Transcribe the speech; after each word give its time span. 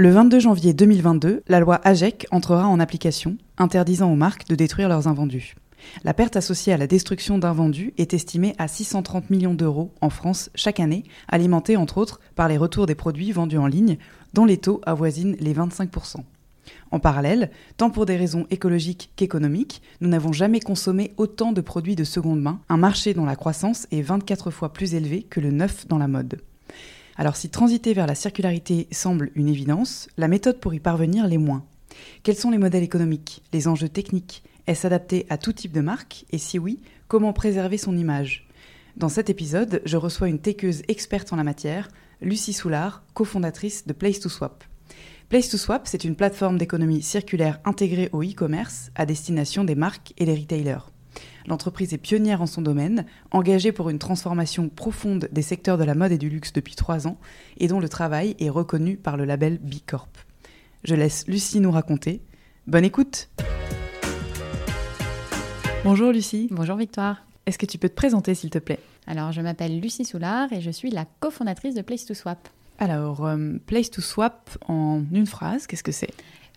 Le 0.00 0.10
22 0.10 0.40
janvier 0.40 0.72
2022, 0.72 1.42
la 1.46 1.60
loi 1.60 1.78
AGEC 1.84 2.26
entrera 2.30 2.66
en 2.66 2.80
application, 2.80 3.36
interdisant 3.58 4.10
aux 4.10 4.16
marques 4.16 4.48
de 4.48 4.54
détruire 4.54 4.88
leurs 4.88 5.08
invendus. 5.08 5.56
La 6.04 6.14
perte 6.14 6.36
associée 6.36 6.72
à 6.72 6.78
la 6.78 6.86
destruction 6.86 7.36
d'invendus 7.36 7.92
est 7.98 8.14
estimée 8.14 8.54
à 8.56 8.66
630 8.66 9.28
millions 9.28 9.52
d'euros 9.52 9.92
en 10.00 10.08
France 10.08 10.48
chaque 10.54 10.80
année, 10.80 11.04
alimentée 11.28 11.76
entre 11.76 11.98
autres 11.98 12.18
par 12.34 12.48
les 12.48 12.56
retours 12.56 12.86
des 12.86 12.94
produits 12.94 13.30
vendus 13.30 13.58
en 13.58 13.66
ligne, 13.66 13.98
dont 14.32 14.46
les 14.46 14.56
taux 14.56 14.80
avoisinent 14.86 15.36
les 15.38 15.52
25%. 15.52 16.16
En 16.92 16.98
parallèle, 16.98 17.50
tant 17.76 17.90
pour 17.90 18.06
des 18.06 18.16
raisons 18.16 18.46
écologiques 18.48 19.12
qu'économiques, 19.16 19.82
nous 20.00 20.08
n'avons 20.08 20.32
jamais 20.32 20.60
consommé 20.60 21.12
autant 21.18 21.52
de 21.52 21.60
produits 21.60 21.94
de 21.94 22.04
seconde 22.04 22.40
main, 22.40 22.60
un 22.70 22.78
marché 22.78 23.12
dont 23.12 23.26
la 23.26 23.36
croissance 23.36 23.86
est 23.90 24.00
24 24.00 24.50
fois 24.50 24.72
plus 24.72 24.94
élevée 24.94 25.24
que 25.24 25.40
le 25.40 25.50
neuf 25.50 25.86
dans 25.88 25.98
la 25.98 26.08
mode. 26.08 26.40
Alors 27.20 27.36
si 27.36 27.50
transiter 27.50 27.92
vers 27.92 28.06
la 28.06 28.14
circularité 28.14 28.88
semble 28.92 29.30
une 29.34 29.50
évidence, 29.50 30.08
la 30.16 30.26
méthode 30.26 30.58
pour 30.58 30.72
y 30.72 30.80
parvenir 30.80 31.26
l'est 31.26 31.36
moins. 31.36 31.66
Quels 32.22 32.34
sont 32.34 32.50
les 32.50 32.56
modèles 32.56 32.82
économiques, 32.82 33.42
les 33.52 33.68
enjeux 33.68 33.90
techniques? 33.90 34.42
Est-ce 34.66 34.86
adapté 34.86 35.26
à 35.28 35.36
tout 35.36 35.52
type 35.52 35.72
de 35.72 35.82
marque? 35.82 36.24
Et 36.30 36.38
si 36.38 36.58
oui, 36.58 36.80
comment 37.08 37.34
préserver 37.34 37.76
son 37.76 37.94
image? 37.94 38.48
Dans 38.96 39.10
cet 39.10 39.28
épisode, 39.28 39.82
je 39.84 39.98
reçois 39.98 40.30
une 40.30 40.38
techeuse 40.38 40.80
experte 40.88 41.30
en 41.34 41.36
la 41.36 41.44
matière, 41.44 41.88
Lucie 42.22 42.54
Soulard, 42.54 43.02
cofondatrice 43.12 43.86
de 43.86 43.92
Place 43.92 44.20
to 44.20 44.30
Swap. 44.30 44.64
Place 45.28 45.50
to 45.50 45.58
Swap, 45.58 45.82
c'est 45.84 46.04
une 46.04 46.16
plateforme 46.16 46.56
d'économie 46.56 47.02
circulaire 47.02 47.60
intégrée 47.66 48.08
au 48.12 48.22
e-commerce 48.22 48.90
à 48.94 49.04
destination 49.04 49.64
des 49.64 49.74
marques 49.74 50.14
et 50.16 50.24
des 50.24 50.36
retailers. 50.36 50.89
L'entreprise 51.46 51.94
est 51.94 51.98
pionnière 51.98 52.42
en 52.42 52.46
son 52.46 52.62
domaine, 52.62 53.06
engagée 53.30 53.72
pour 53.72 53.90
une 53.90 53.98
transformation 53.98 54.68
profonde 54.68 55.28
des 55.32 55.42
secteurs 55.42 55.78
de 55.78 55.84
la 55.84 55.94
mode 55.94 56.12
et 56.12 56.18
du 56.18 56.28
luxe 56.28 56.52
depuis 56.52 56.74
trois 56.74 57.06
ans, 57.06 57.18
et 57.58 57.68
dont 57.68 57.80
le 57.80 57.88
travail 57.88 58.36
est 58.38 58.50
reconnu 58.50 58.96
par 58.96 59.16
le 59.16 59.24
label 59.24 59.58
B 59.58 59.74
Corp. 59.86 60.10
Je 60.84 60.94
laisse 60.94 61.26
Lucie 61.26 61.60
nous 61.60 61.70
raconter. 61.70 62.22
Bonne 62.66 62.84
écoute 62.84 63.28
Bonjour 65.84 66.12
Lucie. 66.12 66.48
Bonjour 66.50 66.76
Victoire. 66.76 67.24
Est-ce 67.46 67.58
que 67.58 67.66
tu 67.66 67.78
peux 67.78 67.88
te 67.88 67.94
présenter 67.94 68.34
s'il 68.34 68.50
te 68.50 68.58
plaît? 68.58 68.80
Alors 69.06 69.32
je 69.32 69.40
m'appelle 69.40 69.80
Lucie 69.80 70.04
Soulard 70.04 70.52
et 70.52 70.60
je 70.60 70.70
suis 70.70 70.90
la 70.90 71.06
cofondatrice 71.20 71.74
de 71.74 71.82
Place 71.82 72.04
to 72.04 72.14
Swap. 72.14 72.48
Alors, 72.78 73.26
euh, 73.26 73.58
Place 73.66 73.90
to 73.90 74.00
Swap 74.00 74.50
en 74.68 75.02
une 75.12 75.26
phrase, 75.26 75.66
qu'est-ce 75.66 75.82
que 75.82 75.92
c'est? 75.92 76.12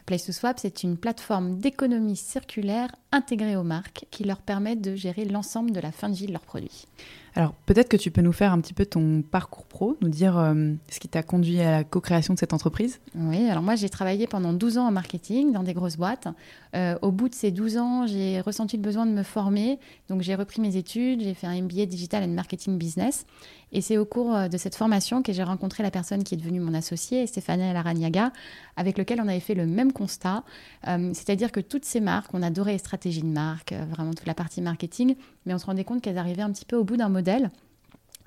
Place 0.06 0.26
to 0.26 0.32
Swap, 0.32 0.60
c'est 0.60 0.84
une 0.84 0.98
plateforme 0.98 1.56
d'économie 1.56 2.16
circulaire 2.16 2.90
intégrée 3.14 3.56
aux 3.56 3.64
marques 3.64 4.06
qui 4.12 4.24
leur 4.24 4.42
permet 4.42 4.76
de 4.76 4.96
gérer 4.96 5.24
l'ensemble 5.24 5.72
de 5.72 5.80
la 5.80 5.92
fin 5.92 6.10
de 6.10 6.16
vie 6.16 6.26
de 6.26 6.34
leurs 6.34 6.42
produits. 6.42 6.88
Alors, 7.36 7.54
peut-être 7.66 7.90
que 7.90 7.98
tu 7.98 8.12
peux 8.12 8.22
nous 8.22 8.32
faire 8.32 8.54
un 8.54 8.62
petit 8.62 8.76
peu 8.76 8.86
ton 8.86 9.24
parcours 9.24 9.66
pro, 9.66 9.98
nous 10.02 10.10
dire 10.10 10.38
euh, 10.38 10.74
ce 10.92 11.00
qui 11.00 11.08
t'a 11.08 11.24
conduit 11.24 11.62
à 11.62 11.72
la 11.72 11.84
co-création 11.84 12.36
de 12.36 12.40
cette 12.40 12.54
entreprise. 12.54 13.00
Oui, 13.16 13.50
alors 13.50 13.64
moi 13.64 13.76
j'ai 13.76 13.90
travaillé 13.90 14.28
pendant 14.28 14.54
12 14.54 14.78
ans 14.78 14.88
en 14.88 14.92
marketing 14.92 15.52
dans 15.52 15.64
des 15.64 15.74
grosses 15.74 15.98
boîtes. 15.98 16.28
Euh, 16.76 16.96
au 17.02 17.12
bout 17.12 17.30
de 17.30 17.34
ces 17.34 17.50
12 17.50 17.78
ans, 17.78 18.06
j'ai 18.06 18.40
ressenti 18.40 18.78
le 18.78 18.84
besoin 18.84 19.08
de 19.08 19.12
me 19.12 19.24
former. 19.24 19.80
Donc 20.10 20.22
j'ai 20.22 20.36
repris 20.36 20.62
mes 20.62 20.76
études, 20.76 21.22
j'ai 21.22 21.34
fait 21.34 21.48
un 21.48 21.60
MBA 21.60 21.88
Digital 21.88 22.24
and 22.24 22.34
Marketing 22.34 22.78
Business. 22.78 23.26
Et 23.72 23.82
c'est 23.82 23.98
au 23.98 24.06
cours 24.06 24.36
euh, 24.36 24.48
de 24.48 24.58
cette 24.58 24.76
formation 24.76 25.24
que 25.24 25.34
j'ai 25.34 25.44
rencontré 25.44 25.82
la 25.82 25.90
personne 25.90 26.24
qui 26.24 26.36
est 26.36 26.38
devenue 26.38 26.60
mon 26.60 26.76
associée, 26.76 27.26
Stéphanie 27.26 27.74
Laragnaga, 27.74 28.32
avec 28.76 29.00
lequel 29.00 29.20
on 29.20 29.28
avait 29.28 29.40
fait 29.40 29.56
le 29.56 29.66
même 29.66 29.92
constat. 29.92 30.44
C'est-à-dire 30.84 31.52
que 31.52 31.60
toutes 31.60 31.86
ces 31.86 32.00
marques, 32.00 32.34
on 32.34 32.42
adorait 32.42 32.74
les 32.74 32.78
stratégies 32.78 33.03
de 33.10 33.26
marque, 33.26 33.74
vraiment 33.74 34.14
toute 34.14 34.26
la 34.26 34.34
partie 34.34 34.62
marketing, 34.62 35.16
mais 35.46 35.54
on 35.54 35.58
se 35.58 35.66
rendait 35.66 35.84
compte 35.84 36.02
qu'elles 36.02 36.18
arrivaient 36.18 36.42
un 36.42 36.52
petit 36.52 36.66
peu 36.66 36.76
au 36.76 36.84
bout 36.84 36.98
d'un 36.98 37.10
modèle 37.10 37.52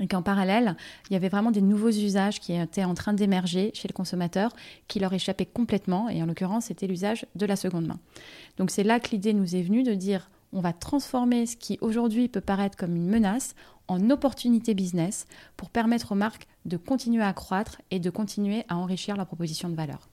et 0.00 0.08
qu'en 0.08 0.22
parallèle, 0.22 0.76
il 1.08 1.14
y 1.14 1.16
avait 1.16 1.28
vraiment 1.28 1.50
des 1.50 1.62
nouveaux 1.62 1.90
usages 1.90 2.40
qui 2.40 2.52
étaient 2.52 2.84
en 2.84 2.94
train 2.94 3.14
d'émerger 3.14 3.70
chez 3.74 3.88
le 3.88 3.94
consommateur, 3.94 4.52
qui 4.88 5.00
leur 5.00 5.12
échappaient 5.12 5.46
complètement, 5.46 6.08
et 6.10 6.22
en 6.22 6.26
l'occurrence, 6.26 6.66
c'était 6.66 6.86
l'usage 6.86 7.24
de 7.34 7.46
la 7.46 7.56
seconde 7.56 7.86
main. 7.86 7.98
Donc 8.58 8.70
c'est 8.70 8.82
là 8.82 9.00
que 9.00 9.10
l'idée 9.10 9.32
nous 9.32 9.56
est 9.56 9.62
venue 9.62 9.82
de 9.82 9.94
dire, 9.94 10.30
on 10.52 10.60
va 10.60 10.72
transformer 10.72 11.46
ce 11.46 11.56
qui 11.56 11.78
aujourd'hui 11.80 12.28
peut 12.28 12.40
paraître 12.40 12.76
comme 12.76 12.94
une 12.94 13.08
menace 13.08 13.54
en 13.88 14.10
opportunité 14.10 14.74
business 14.74 15.26
pour 15.56 15.70
permettre 15.70 16.12
aux 16.12 16.16
marques 16.16 16.46
de 16.64 16.76
continuer 16.76 17.22
à 17.22 17.32
croître 17.32 17.80
et 17.90 18.00
de 18.00 18.10
continuer 18.10 18.64
à 18.68 18.76
enrichir 18.76 19.16
leur 19.16 19.26
proposition 19.26 19.68
de 19.68 19.74
valeur. 19.74 20.08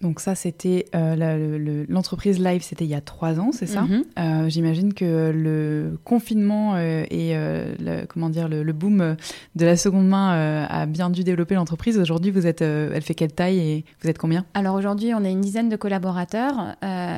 Donc 0.00 0.20
ça, 0.20 0.34
c'était 0.34 0.86
euh, 0.94 1.86
l'entreprise 1.88 2.38
live, 2.38 2.62
c'était 2.62 2.84
il 2.84 2.90
y 2.90 2.94
a 2.94 3.00
trois 3.00 3.40
ans, 3.40 3.52
c'est 3.52 3.66
ça 3.66 3.82
Mhm. 3.82 4.04
Euh, 4.18 4.48
J'imagine 4.48 4.92
que 4.92 5.30
le 5.34 5.98
confinement 6.04 6.74
euh, 6.74 7.04
et 7.10 7.34
le, 7.34 8.04
comment 8.06 8.28
dire 8.28 8.48
le, 8.48 8.62
le 8.62 8.72
boom 8.72 9.16
de 9.56 9.64
la 9.66 9.76
seconde 9.76 10.06
main 10.08 10.66
a 10.68 10.86
bien 10.86 11.10
dû 11.10 11.24
développer 11.24 11.54
l'entreprise. 11.54 11.98
Aujourd'hui, 11.98 12.30
vous 12.30 12.46
êtes, 12.46 12.60
elle 12.60 13.02
fait 13.02 13.14
quelle 13.14 13.32
taille 13.32 13.58
et 13.58 13.84
vous 14.02 14.10
êtes 14.10 14.18
combien? 14.18 14.44
Alors 14.54 14.74
aujourd'hui, 14.74 15.14
on 15.14 15.24
est 15.24 15.32
une 15.32 15.40
dizaine 15.40 15.68
de 15.68 15.76
collaborateurs. 15.76 16.76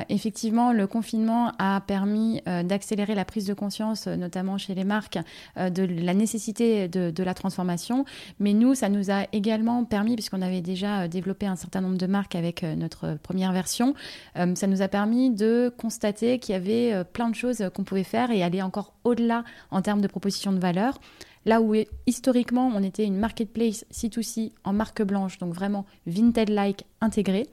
Effectivement, 0.09 0.71
le 0.71 0.87
confinement 0.87 1.51
a 1.59 1.81
permis 1.81 2.41
d'accélérer 2.63 3.15
la 3.15 3.25
prise 3.25 3.45
de 3.45 3.53
conscience, 3.53 4.07
notamment 4.07 4.57
chez 4.57 4.75
les 4.75 4.83
marques, 4.85 5.17
de 5.57 5.83
la 5.83 6.13
nécessité 6.13 6.87
de, 6.87 7.11
de 7.11 7.23
la 7.23 7.33
transformation. 7.33 8.05
Mais 8.39 8.53
nous, 8.53 8.75
ça 8.75 8.89
nous 8.89 9.11
a 9.11 9.25
également 9.33 9.83
permis, 9.83 10.15
puisqu'on 10.15 10.41
avait 10.41 10.61
déjà 10.61 11.07
développé 11.07 11.45
un 11.47 11.55
certain 11.55 11.81
nombre 11.81 11.97
de 11.97 12.07
marques 12.07 12.35
avec 12.35 12.63
notre 12.77 13.17
première 13.21 13.51
version, 13.51 13.93
euh, 14.37 14.55
ça 14.55 14.67
nous 14.67 14.81
a 14.81 14.87
permis 14.87 15.29
de 15.29 15.73
constater 15.77 16.39
qu'il 16.39 16.53
y 16.53 16.55
avait 16.55 16.93
euh, 16.93 17.03
plein 17.03 17.29
de 17.29 17.35
choses 17.35 17.69
qu'on 17.73 17.83
pouvait 17.83 18.03
faire 18.03 18.31
et 18.31 18.43
aller 18.43 18.61
encore 18.61 18.93
au-delà 19.03 19.43
en 19.71 19.81
termes 19.81 20.01
de 20.01 20.07
proposition 20.07 20.51
de 20.51 20.59
valeur. 20.59 20.99
Là 21.45 21.61
où 21.61 21.73
historiquement 22.05 22.69
on 22.75 22.83
était 22.83 23.05
une 23.05 23.17
marketplace 23.17 23.85
C2C 23.91 24.51
en 24.65 24.73
marque 24.73 25.01
blanche, 25.01 25.37
donc 25.37 25.53
vraiment 25.53 25.85
Vinted-like 26.05 26.83
intégrée, 26.99 27.47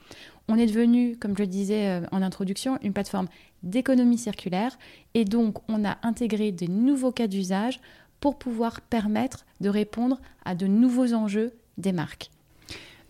on 0.47 0.57
est 0.57 0.67
devenu, 0.67 1.17
comme 1.17 1.35
je 1.35 1.43
le 1.43 1.47
disais 1.47 1.87
euh, 1.87 2.05
en 2.11 2.21
introduction, 2.21 2.77
une 2.83 2.93
plateforme 2.93 3.27
d'économie 3.63 4.17
circulaire 4.17 4.77
et 5.13 5.25
donc 5.25 5.57
on 5.69 5.85
a 5.85 5.97
intégré 6.03 6.51
des 6.51 6.67
nouveaux 6.67 7.11
cas 7.11 7.27
d'usage 7.27 7.79
pour 8.19 8.37
pouvoir 8.37 8.81
permettre 8.81 9.45
de 9.61 9.69
répondre 9.69 10.19
à 10.43 10.55
de 10.55 10.67
nouveaux 10.67 11.13
enjeux 11.13 11.53
des 11.77 11.91
marques. 11.91 12.29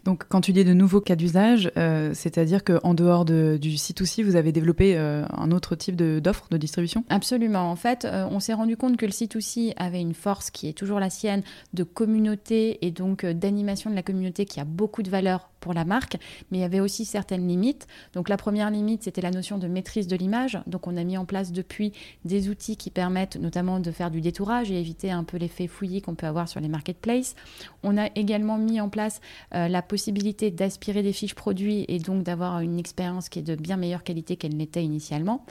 Donc, 0.05 0.25
quand 0.29 0.41
tu 0.41 0.53
dis 0.53 0.63
de 0.63 0.73
nouveaux 0.73 1.01
cas 1.01 1.15
d'usage, 1.15 1.71
euh, 1.77 2.11
c'est-à-dire 2.13 2.63
qu'en 2.63 2.93
dehors 2.93 3.25
de, 3.25 3.57
du 3.59 3.71
C2C, 3.71 4.23
vous 4.23 4.35
avez 4.35 4.51
développé 4.51 4.95
euh, 4.95 5.25
un 5.35 5.51
autre 5.51 5.75
type 5.75 5.95
d'offre 5.95 6.45
de, 6.51 6.57
distribution? 6.57 7.03
Absolument. 7.09 7.71
En 7.71 7.75
fait, 7.75 8.05
euh, 8.05 8.27
on 8.29 8.39
s'est 8.39 8.53
rendu 8.53 8.77
compte 8.77 8.97
que 8.97 9.05
le 9.07 9.11
C2C 9.11 9.73
avait 9.77 9.99
une 9.99 10.13
force 10.13 10.51
qui 10.51 10.69
est 10.69 10.73
toujours 10.73 10.99
la 10.99 11.09
sienne 11.09 11.41
de 11.73 11.83
communauté 11.83 12.85
et 12.85 12.91
donc 12.91 13.25
d'animation 13.25 13.89
de 13.89 13.95
la 13.95 14.03
communauté 14.03 14.45
qui 14.45 14.59
a 14.59 14.63
beaucoup 14.63 15.01
de 15.01 15.09
valeur 15.09 15.49
la 15.73 15.85
marque, 15.85 16.17
mais 16.51 16.59
il 16.59 16.61
y 16.61 16.65
avait 16.65 16.79
aussi 16.79 17.05
certaines 17.05 17.47
limites. 17.47 17.87
Donc 18.13 18.29
la 18.29 18.37
première 18.37 18.69
limite, 18.69 19.03
c'était 19.03 19.21
la 19.21 19.31
notion 19.31 19.57
de 19.57 19.67
maîtrise 19.67 20.07
de 20.07 20.15
l'image. 20.15 20.59
Donc 20.67 20.87
on 20.87 20.97
a 20.97 21.03
mis 21.03 21.17
en 21.17 21.25
place 21.25 21.51
depuis 21.51 21.91
des 22.23 22.49
outils 22.49 22.77
qui 22.77 22.89
permettent 22.89 23.37
notamment 23.37 23.79
de 23.79 23.91
faire 23.91 24.11
du 24.11 24.21
détourage 24.21 24.71
et 24.71 24.79
éviter 24.79 25.11
un 25.11 25.23
peu 25.23 25.37
l'effet 25.37 25.67
fouillis 25.67 26.01
qu'on 26.01 26.15
peut 26.15 26.27
avoir 26.27 26.47
sur 26.47 26.59
les 26.59 26.67
marketplaces. 26.67 27.35
On 27.83 27.97
a 27.97 28.07
également 28.15 28.57
mis 28.57 28.81
en 28.81 28.89
place 28.89 29.21
euh, 29.53 29.67
la 29.67 29.81
possibilité 29.81 30.51
d'aspirer 30.51 31.03
des 31.03 31.13
fiches 31.13 31.35
produits 31.35 31.85
et 31.87 31.99
donc 31.99 32.23
d'avoir 32.23 32.59
une 32.59 32.79
expérience 32.79 33.29
qui 33.29 33.39
est 33.39 33.43
de 33.43 33.55
bien 33.55 33.77
meilleure 33.77 34.03
qualité 34.03 34.35
qu'elle 34.35 34.55
n'était 34.55 34.83
initialement. 34.83 35.45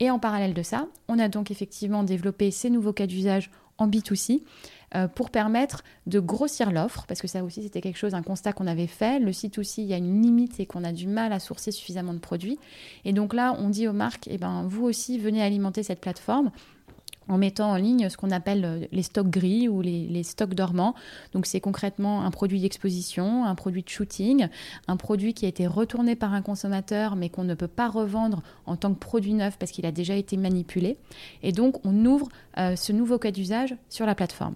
Et 0.00 0.10
en 0.10 0.18
parallèle 0.18 0.54
de 0.54 0.62
ça, 0.62 0.86
on 1.08 1.18
a 1.18 1.28
donc 1.28 1.50
effectivement 1.50 2.02
développé 2.02 2.50
ces 2.50 2.70
nouveaux 2.70 2.92
cas 2.92 3.06
d'usage 3.06 3.50
en 3.78 3.88
B2C 3.88 4.42
euh, 4.94 5.06
pour 5.08 5.30
permettre 5.30 5.84
de 6.06 6.18
grossir 6.20 6.72
l'offre, 6.72 7.04
parce 7.06 7.20
que 7.20 7.28
ça 7.28 7.44
aussi 7.44 7.62
c'était 7.62 7.80
quelque 7.80 7.98
chose, 7.98 8.14
un 8.14 8.22
constat 8.22 8.52
qu'on 8.52 8.66
avait 8.66 8.86
fait. 8.86 9.18
Le 9.20 9.32
site 9.32 9.58
aussi, 9.58 9.82
il 9.82 9.88
y 9.88 9.94
a 9.94 9.98
une 9.98 10.22
limite 10.22 10.60
et 10.60 10.66
qu'on 10.66 10.84
a 10.84 10.92
du 10.92 11.06
mal 11.06 11.32
à 11.32 11.40
sourcer 11.40 11.72
suffisamment 11.72 12.14
de 12.14 12.18
produits. 12.18 12.58
Et 13.04 13.12
donc 13.12 13.34
là, 13.34 13.54
on 13.58 13.68
dit 13.68 13.86
aux 13.86 13.92
marques, 13.92 14.28
eh 14.30 14.38
ben, 14.38 14.64
vous 14.66 14.84
aussi, 14.84 15.18
venez 15.18 15.42
alimenter 15.42 15.82
cette 15.82 16.00
plateforme 16.00 16.50
en 17.28 17.38
mettant 17.38 17.70
en 17.70 17.76
ligne 17.76 18.08
ce 18.08 18.16
qu'on 18.16 18.30
appelle 18.30 18.64
euh, 18.64 18.86
les 18.92 19.02
stocks 19.02 19.28
gris 19.30 19.68
ou 19.68 19.80
les, 19.80 20.22
stocks 20.22 20.54
dormants. 20.54 20.94
Donc 21.32 21.46
c'est 21.46 21.60
concrètement 21.60 22.24
un 22.24 22.30
produit 22.30 22.60
d'exposition, 22.60 23.44
un 23.44 23.54
produit 23.54 23.82
de 23.82 23.88
shooting, 23.88 24.48
un 24.88 24.96
produit 24.96 25.34
qui 25.34 25.46
a 25.46 25.48
été 25.48 25.66
retourné 25.66 26.16
par 26.16 26.34
un 26.34 26.42
consommateur 26.42 27.16
mais 27.16 27.28
qu'on 27.28 27.44
ne 27.44 27.54
peut 27.54 27.68
pas 27.68 27.88
revendre 27.88 28.42
en 28.66 28.76
tant 28.76 28.92
que 28.92 28.98
produit 28.98 29.34
neuf 29.34 29.58
parce 29.58 29.70
qu'il 29.70 29.86
a 29.86 29.92
déjà 29.92 30.14
été 30.14 30.36
manipulé. 30.36 30.98
Et 31.42 31.52
donc 31.52 31.84
on 31.84 32.04
ouvre 32.04 32.28
euh, 32.58 32.76
ce 32.76 32.92
nouveau 32.92 33.18
cas 33.18 33.30
d'usage 33.30 33.76
sur 33.88 34.06
la 34.06 34.14
plateforme. 34.14 34.54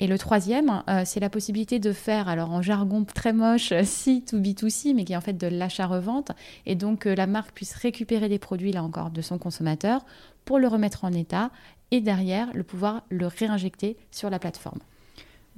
Et 0.00 0.06
le 0.06 0.16
troisième, 0.16 0.82
euh, 0.88 1.02
c'est 1.04 1.18
la 1.18 1.28
possibilité 1.28 1.80
de 1.80 1.92
faire, 1.92 2.28
alors 2.28 2.52
en 2.52 2.62
jargon 2.62 3.04
très 3.04 3.32
moche, 3.32 3.72
C 3.82 4.22
to 4.24 4.38
B2C, 4.38 4.94
mais 4.94 5.04
qui 5.04 5.12
est 5.12 5.16
en 5.16 5.20
fait 5.20 5.36
de 5.36 5.48
l'achat-revente, 5.48 6.30
et 6.66 6.76
donc 6.76 7.00
que 7.00 7.08
la 7.08 7.26
marque 7.26 7.52
puisse 7.52 7.74
récupérer 7.74 8.28
des 8.28 8.38
produits, 8.38 8.70
là 8.70 8.84
encore, 8.84 9.10
de 9.10 9.22
son 9.22 9.38
consommateur 9.38 10.04
pour 10.44 10.58
le 10.58 10.68
remettre 10.68 11.04
en 11.04 11.12
état 11.12 11.50
et 11.90 12.00
derrière 12.00 12.52
le 12.54 12.64
pouvoir 12.64 13.02
le 13.10 13.26
réinjecter 13.26 13.96
sur 14.10 14.30
la 14.30 14.38
plateforme. 14.38 14.80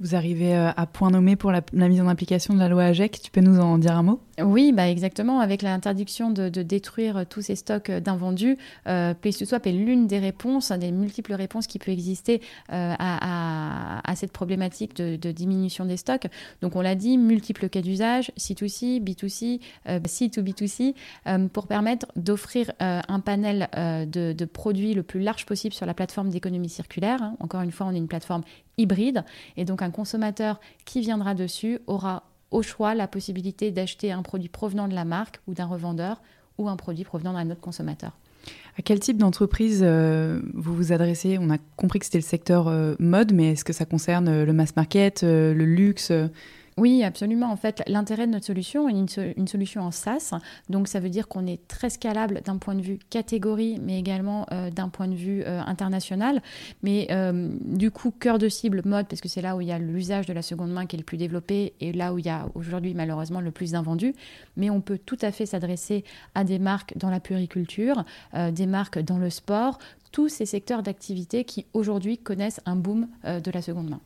Vous 0.01 0.15
arrivez 0.15 0.55
euh, 0.55 0.71
à 0.75 0.87
point 0.87 1.11
nommé 1.11 1.35
pour 1.35 1.51
la, 1.51 1.61
mise 1.73 2.01
en 2.01 2.07
application 2.07 2.55
de 2.55 2.59
la 2.59 2.67
loi 2.67 2.85
AGEC. 2.85 3.21
Tu 3.21 3.29
peux 3.29 3.41
nous 3.41 3.59
en 3.59 3.77
dire 3.77 3.95
un 3.95 4.01
mot? 4.01 4.19
Oui, 4.41 4.71
bah 4.71 4.89
exactement. 4.89 5.41
Avec 5.41 5.61
l'interdiction 5.61 6.31
de, 6.31 6.49
détruire 6.49 7.27
tous 7.29 7.43
ces 7.43 7.55
stocks 7.55 7.91
d'invendus, 7.91 8.57
euh, 8.87 9.13
Place2Swap 9.13 9.69
est 9.69 9.71
l'une 9.71 10.07
des 10.07 10.17
réponses, 10.17 10.71
des 10.71 10.91
multiples 10.91 11.33
réponses 11.33 11.67
qui 11.67 11.77
peut 11.77 11.91
exister 11.91 12.41
euh, 12.71 12.95
à, 12.97 14.13
cette 14.15 14.31
problématique 14.31 14.95
de, 14.95 15.31
diminution 15.31 15.85
des 15.85 15.97
stocks. 15.97 16.27
Donc 16.63 16.75
on 16.75 16.81
l'a 16.81 16.95
dit, 16.95 17.19
multiples 17.19 17.69
cas 17.69 17.81
d'usage, 17.81 18.31
C2C, 18.39 19.03
B2C, 19.03 19.59
C2B2C, 19.87 20.95
pour 21.49 21.67
permettre 21.67 22.07
d'offrir 22.15 22.71
un 22.79 23.19
panel 23.19 23.69
de, 23.75 24.45
produits 24.45 24.93
le 24.93 25.03
plus 25.03 25.21
large 25.21 25.45
possible 25.45 25.73
sur 25.73 25.85
la 25.85 25.93
plateforme 25.93 26.29
d'économie 26.29 26.69
circulaire. 26.69 27.21
Hein. 27.21 27.35
Encore 27.39 27.61
une 27.61 27.71
fois, 27.71 27.87
on 27.87 27.93
est 27.93 27.97
une 27.97 28.07
plateforme 28.07 28.41
hybride. 28.81 29.23
Et 29.57 29.65
donc 29.65 29.81
un 29.81 29.91
consommateur 29.91 30.59
qui 30.85 31.01
viendra 31.01 31.33
dessus 31.33 31.79
aura 31.87 32.23
au 32.51 32.61
choix 32.61 32.95
la 32.95 33.07
possibilité 33.07 33.71
d'acheter 33.71 34.11
un 34.11 34.21
produit 34.21 34.49
provenant 34.49 34.87
de 34.87 34.93
la 34.93 35.05
marque 35.05 35.39
ou 35.47 35.53
d'un 35.53 35.65
revendeur 35.65 36.21
ou 36.57 36.69
un 36.69 36.75
produit 36.75 37.03
provenant 37.03 37.33
d'un 37.33 37.49
autre 37.49 37.61
consommateur. 37.61 38.11
À 38.77 38.81
quel 38.81 38.99
type 38.99 39.17
d'entreprise 39.17 39.81
euh, 39.83 40.41
vous 40.53 40.75
vous 40.75 40.91
adressez? 40.91 41.37
On 41.39 41.49
a 41.49 41.57
compris 41.75 41.99
que 41.99 42.05
c'était 42.05 42.17
le 42.17 42.23
secteur 42.23 42.67
euh, 42.67 42.95
mode, 42.99 43.33
mais 43.33 43.51
est-ce 43.51 43.65
que 43.65 43.73
ça 43.73 43.85
concerne 43.85 44.27
euh, 44.27 44.45
le 44.45 44.53
mass 44.53 44.75
market, 44.75 45.23
le 45.23 45.53
luxe 45.53 46.11
oui, 46.77 47.03
absolument. 47.03 47.51
En 47.51 47.57
fait, 47.57 47.83
l'intérêt 47.87 48.27
de 48.27 48.31
notre 48.31 48.45
solution 48.45 48.87
est 48.87 48.93
une, 48.93 49.47
solution 49.47 49.81
en 49.81 49.91
SaaS. 49.91 50.33
Donc, 50.69 50.87
ça 50.87 50.99
veut 50.99 51.09
dire 51.09 51.27
qu'on 51.27 51.45
est 51.45 51.67
très 51.67 51.89
scalable 51.89 52.41
d'un 52.45 52.57
point 52.57 52.75
de 52.75 52.81
vue 52.81 52.97
catégorie, 53.09 53.77
mais 53.81 53.99
également 53.99 54.45
euh, 54.51 54.69
d'un 54.69 54.87
point 54.87 55.07
de 55.07 55.15
vue 55.15 55.43
euh, 55.45 55.61
international. 55.65 56.41
Mais 56.81 57.07
euh, 57.11 57.49
du 57.61 57.91
coup, 57.91 58.11
cœur 58.11 58.39
de 58.39 58.47
cible 58.47 58.81
mode, 58.85 59.07
parce 59.07 59.21
que 59.21 59.27
c'est 59.27 59.41
là 59.41 59.57
où 59.57 59.61
il 59.61 59.67
y 59.67 59.71
a 59.71 59.79
l'usage 59.79 60.25
de 60.27 60.33
la 60.33 60.41
seconde 60.41 60.71
main 60.71 60.85
qui 60.85 60.95
est 60.95 60.99
le 60.99 61.05
plus 61.05 61.17
développé 61.17 61.73
et 61.81 61.91
là 61.91 62.13
où 62.13 62.19
il 62.19 62.25
y 62.25 62.29
a 62.29 62.47
aujourd'hui 62.55 62.93
malheureusement 62.93 63.41
le 63.41 63.51
plus 63.51 63.71
d'invendus. 63.71 64.15
Mais 64.55 64.69
on 64.69 64.79
peut 64.79 64.97
tout 64.97 65.17
à 65.21 65.31
fait 65.31 65.45
s'adresser 65.45 66.05
à 66.35 66.43
des 66.43 66.59
marques 66.59 66.97
dans 66.97 67.09
la 67.09 67.19
puriculture, 67.19 68.05
des 68.33 68.65
marques 68.65 68.99
dans 68.99 69.17
le 69.17 69.29
sport, 69.29 69.77
tous 70.11 70.29
ces 70.29 70.45
secteurs 70.45 70.83
d'activité 70.83 71.43
qui 71.43 71.65
aujourd'hui 71.73 72.17
connaissent 72.17 72.59
un 72.65 72.75
boom 72.75 73.07
euh, 73.25 73.39
de 73.39 73.51
la 73.51 73.61
seconde 73.61 73.89
main. 73.89 73.99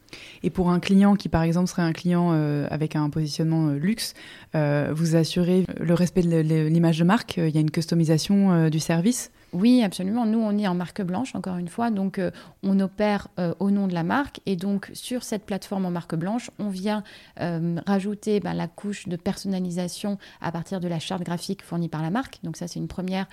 Et 0.44 0.50
pour 0.50 0.70
un 0.70 0.80
client 0.80 1.16
qui 1.16 1.30
par 1.30 1.44
exemple 1.44 1.68
serait 1.68 1.82
un 1.82 1.94
client 1.94 2.32
euh, 2.34 2.68
avec 2.70 2.96
un 2.96 3.10
positionnement 3.10 3.70
euh, 3.70 3.78
luxe, 3.78 4.14
vous 4.54 5.18
assurez 5.18 5.66
le 5.80 5.94
respect 5.94 6.22
de 6.22 6.38
l'image 6.38 7.00
de 7.00 7.04
marque, 7.04 7.36
il 7.38 7.50
y 7.50 7.58
a 7.58 7.62
une 7.62 7.72
customisation 7.72 8.70
du 8.70 8.80
service 8.80 9.32
oui, 9.56 9.82
absolument. 9.84 10.26
Nous, 10.26 10.40
on 10.40 10.58
est 10.58 10.68
en 10.68 10.76
marque 10.76 11.02
blanche, 11.02 11.34
encore 11.34 11.56
une 11.56 11.70
fois. 11.70 11.90
Donc, 11.90 12.20
euh, 12.20 12.30
on 12.62 12.78
opère 12.82 13.30
euh, 13.40 13.54
au 13.60 13.72
nom 13.72 13.88
de 13.88 13.94
la 13.94 14.04
marque. 14.04 14.42
Et 14.46 14.58
donc, 14.58 14.92
sur 14.94 15.24
cette 15.24 15.46
plateforme 15.46 15.86
en 15.86 15.92
marque 15.92 16.14
blanche, 16.14 16.52
on 16.60 16.68
vient 16.68 17.04
euh, 17.40 17.80
rajouter 17.88 18.42
ben, 18.42 18.54
la 18.54 18.68
couche 18.68 19.08
de 19.08 19.16
personnalisation 19.16 20.18
à 20.42 20.52
partir 20.52 20.82
de 20.82 20.90
la 20.90 21.00
charte 21.00 21.24
graphique 21.24 21.64
fournie 21.64 21.88
par 21.88 22.02
la 22.02 22.10
marque. 22.10 22.40
Donc, 22.44 22.58
ça, 22.58 22.68
c'est 22.68 22.80
une 22.80 22.90
première 22.90 23.28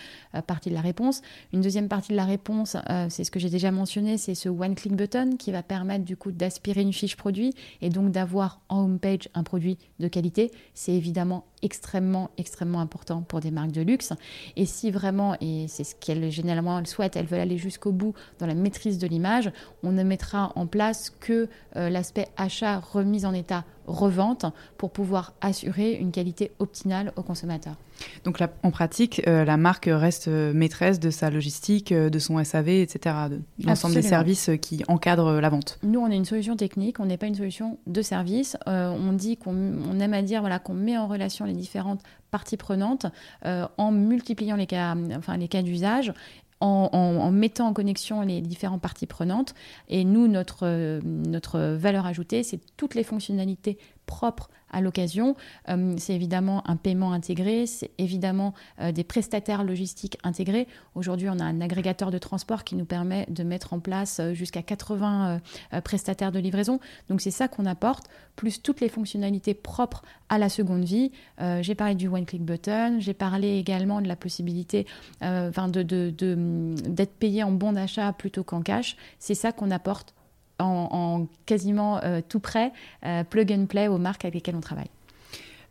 partie 0.47 0.71
de 0.71 0.75
la 0.77 0.81
réponse. 0.81 1.23
Une 1.53 1.61
deuxième 1.61 1.89
partie 1.89 2.13
de 2.13 2.17
la 2.17 2.25
réponse, 2.25 2.77
c'est 3.09 3.25
ce 3.25 3.31
que 3.31 3.41
j'ai 3.41 3.51
déjà 3.51 3.73
mentionné, 3.73 4.17
c'est 4.17 4.35
ce 4.35 4.49
one-click 4.49 4.95
button 4.95 5.37
qui 5.37 5.51
va 5.51 5.65
permettre, 5.65 6.05
du 6.05 6.17
coup, 6.17 6.31
d'aspirer 6.31 6.83
une 6.83 6.93
fiche 6.93 7.17
produit 7.17 7.53
et 7.81 7.91
donc 7.91 8.13
d'avoir 8.13 8.61
en 8.69 8.85
homepage 8.85 9.29
un 9.35 9.43
produit 9.43 9.77
de 9.99 10.07
qualité. 10.09 10.53
C'est 10.75 10.93
évidemment 10.93 11.45
extrêmement, 11.62 12.31
extrêmement 12.38 12.81
important 12.81 13.23
pour 13.23 13.41
des 13.41 13.50
marques 13.50 13.73
de 13.73 13.82
luxe. 13.82 14.12
Et 14.56 14.67
si 14.67 14.91
vraiment, 14.91 15.37
et 15.41 15.67
c'est 15.69 15.85
ce 15.85 15.94
qu'elles 15.94 16.31
généralement 16.31 16.79
elles 16.79 16.87
souhaitent, 16.87 17.17
elles 17.17 17.26
veulent 17.26 17.41
aller 17.41 17.59
jusqu'au 17.59 17.93
bout 17.93 18.14
dans 18.38 18.47
la 18.47 18.55
maîtrise 18.55 18.99
de 18.99 19.06
l'image, 19.06 19.50
on 19.82 19.93
ne 19.93 20.03
mettra 20.03 20.53
en 20.56 20.67
place 20.67 21.11
que 21.11 21.49
euh, 21.76 21.88
l'aspect 21.88 22.29
achat, 22.37 22.81
remise 22.81 23.25
en 23.25 23.32
état, 23.32 23.64
revente 23.87 24.47
pour 24.79 24.91
pouvoir 24.91 25.35
assurer 25.41 25.94
une 25.94 26.12
qualité 26.12 26.53
optimale 26.59 27.12
aux 27.17 27.23
consommateurs. 27.23 27.76
Donc 28.25 28.38
en 28.62 28.70
pratique, 28.70 29.22
euh, 29.26 29.44
la 29.44 29.56
marque 29.56 29.88
reste 29.90 30.28
euh, 30.28 30.52
maîtresse 30.52 31.00
de 31.00 31.10
sa 31.10 31.31
logistique, 31.31 31.93
de 31.93 32.19
son 32.19 32.43
SAV, 32.43 32.69
etc., 32.69 33.16
de 33.31 33.40
l'ensemble 33.64 33.94
des 33.94 34.02
services 34.02 34.50
qui 34.60 34.82
encadrent 34.88 35.40
la 35.40 35.49
vente. 35.49 35.78
Nous, 35.82 36.00
on 36.00 36.10
est 36.10 36.16
une 36.16 36.25
solution 36.25 36.56
technique, 36.56 37.00
on 37.00 37.06
n'est 37.06 37.16
pas 37.16 37.26
une 37.26 37.34
solution 37.34 37.78
de 37.87 38.02
service. 38.02 38.56
on 38.66 39.12
dit 39.12 39.37
qu'on 39.37 40.00
aime 40.00 40.14
à 40.14 40.22
dire 40.22 40.40
voilà, 40.40 40.58
qu'on 40.58 40.75
met 40.75 40.96
en 40.96 41.06
relation 41.06 41.44
les 41.44 41.52
différentes 41.52 42.02
parties 42.31 42.56
prenantes 42.56 43.06
en 43.44 43.93
multipliant 43.93 44.56
les 44.56 44.66
cas, 44.66 44.94
enfin, 45.16 45.37
les 45.37 45.49
cas 45.49 45.62
d'usage 45.62 46.12
en, 46.62 47.31
mettant 47.32 47.69
en 47.69 47.72
connexion 47.72 48.22
les 48.22 48.40
différentes 48.40 48.81
parties 48.81 49.06
prenantes. 49.06 49.54
Et 49.88 50.04
nous, 50.04 50.28
notre, 50.28 51.00
notre 51.02 51.58
valeur 51.76 52.06
ajoutée, 52.06 52.43
c'est 52.43 52.60
toutes 52.76 52.94
les 52.94 53.04
fonctionnalités 53.04 53.78
propres 54.06 54.49
à 54.72 54.81
l'occasion. 54.81 55.37
Euh, 55.69 55.94
c'est 55.99 56.14
évidemment 56.14 56.66
un 56.69 56.76
paiement 56.76 57.12
intégré, 57.12 57.66
c'est 57.66 57.90
évidemment 57.99 58.54
euh, 58.81 58.90
des 58.90 59.04
prestataires 59.04 59.64
logistiques 59.64 60.19
intégrés. 60.25 60.66
Aujourd'hui, 60.94 61.28
on 61.28 61.38
a 61.38 61.44
un 61.44 61.60
agrégateur 61.60 62.10
de 62.10 62.19
transport 62.19 62.64
qui 62.64 62.75
nous 62.75 62.84
permet 62.84 63.26
de 63.28 63.44
mettre 63.44 63.75
en 63.75 63.81
place 63.81 64.19
euh, 64.19 64.32
jusqu'à 64.32 64.62
80 64.62 65.40
prestataires 65.84 66.32
de 66.32 66.38
livraison. 66.38 66.81
Donc 67.08 67.20
c'est 67.20 67.31
ça 67.31 67.49
qu'on 67.49 67.66
apporte, 67.66 68.06
plus 68.37 68.62
toutes 68.62 68.81
les 68.81 68.88
fonctionnalités 68.88 69.54
propres 69.54 70.02
à 70.28 70.38
la 70.38 70.49
seconde 70.49 70.84
vie. 70.84 71.12
j'ai 71.60 71.75
parlé 71.75 71.94
du 71.94 72.08
one-click 72.08 72.43
button, 72.43 72.96
j'ai 72.99 73.12
parlé 73.12 73.58
également 73.58 74.00
de 74.00 74.08
la 74.08 74.16
possibilité 74.16 74.87
d'être 75.20 75.69
de, 75.69 76.10
de, 76.10 77.04
payé 77.04 77.43
en 77.43 77.50
bon 77.50 77.72
d'achat 77.72 78.12
plutôt 78.12 78.44
qu'en 78.44 78.62
cash. 78.62 78.96
C'est 79.19 79.34
ça 79.34 79.52
qu'on 79.52 79.70
apporte 79.70 80.14
en, 80.58 81.26
quasiment 81.46 82.02
euh, 82.02 82.20
tout 82.26 82.40
près, 82.40 82.72
euh, 83.04 83.25
plug 83.25 83.52
and 83.52 83.66
play 83.66 83.88
aux 83.88 83.99
marques 83.99 84.25
avec 84.25 84.35
lesquelles 84.35 84.56
on 84.56 84.61
travaille 84.61 84.90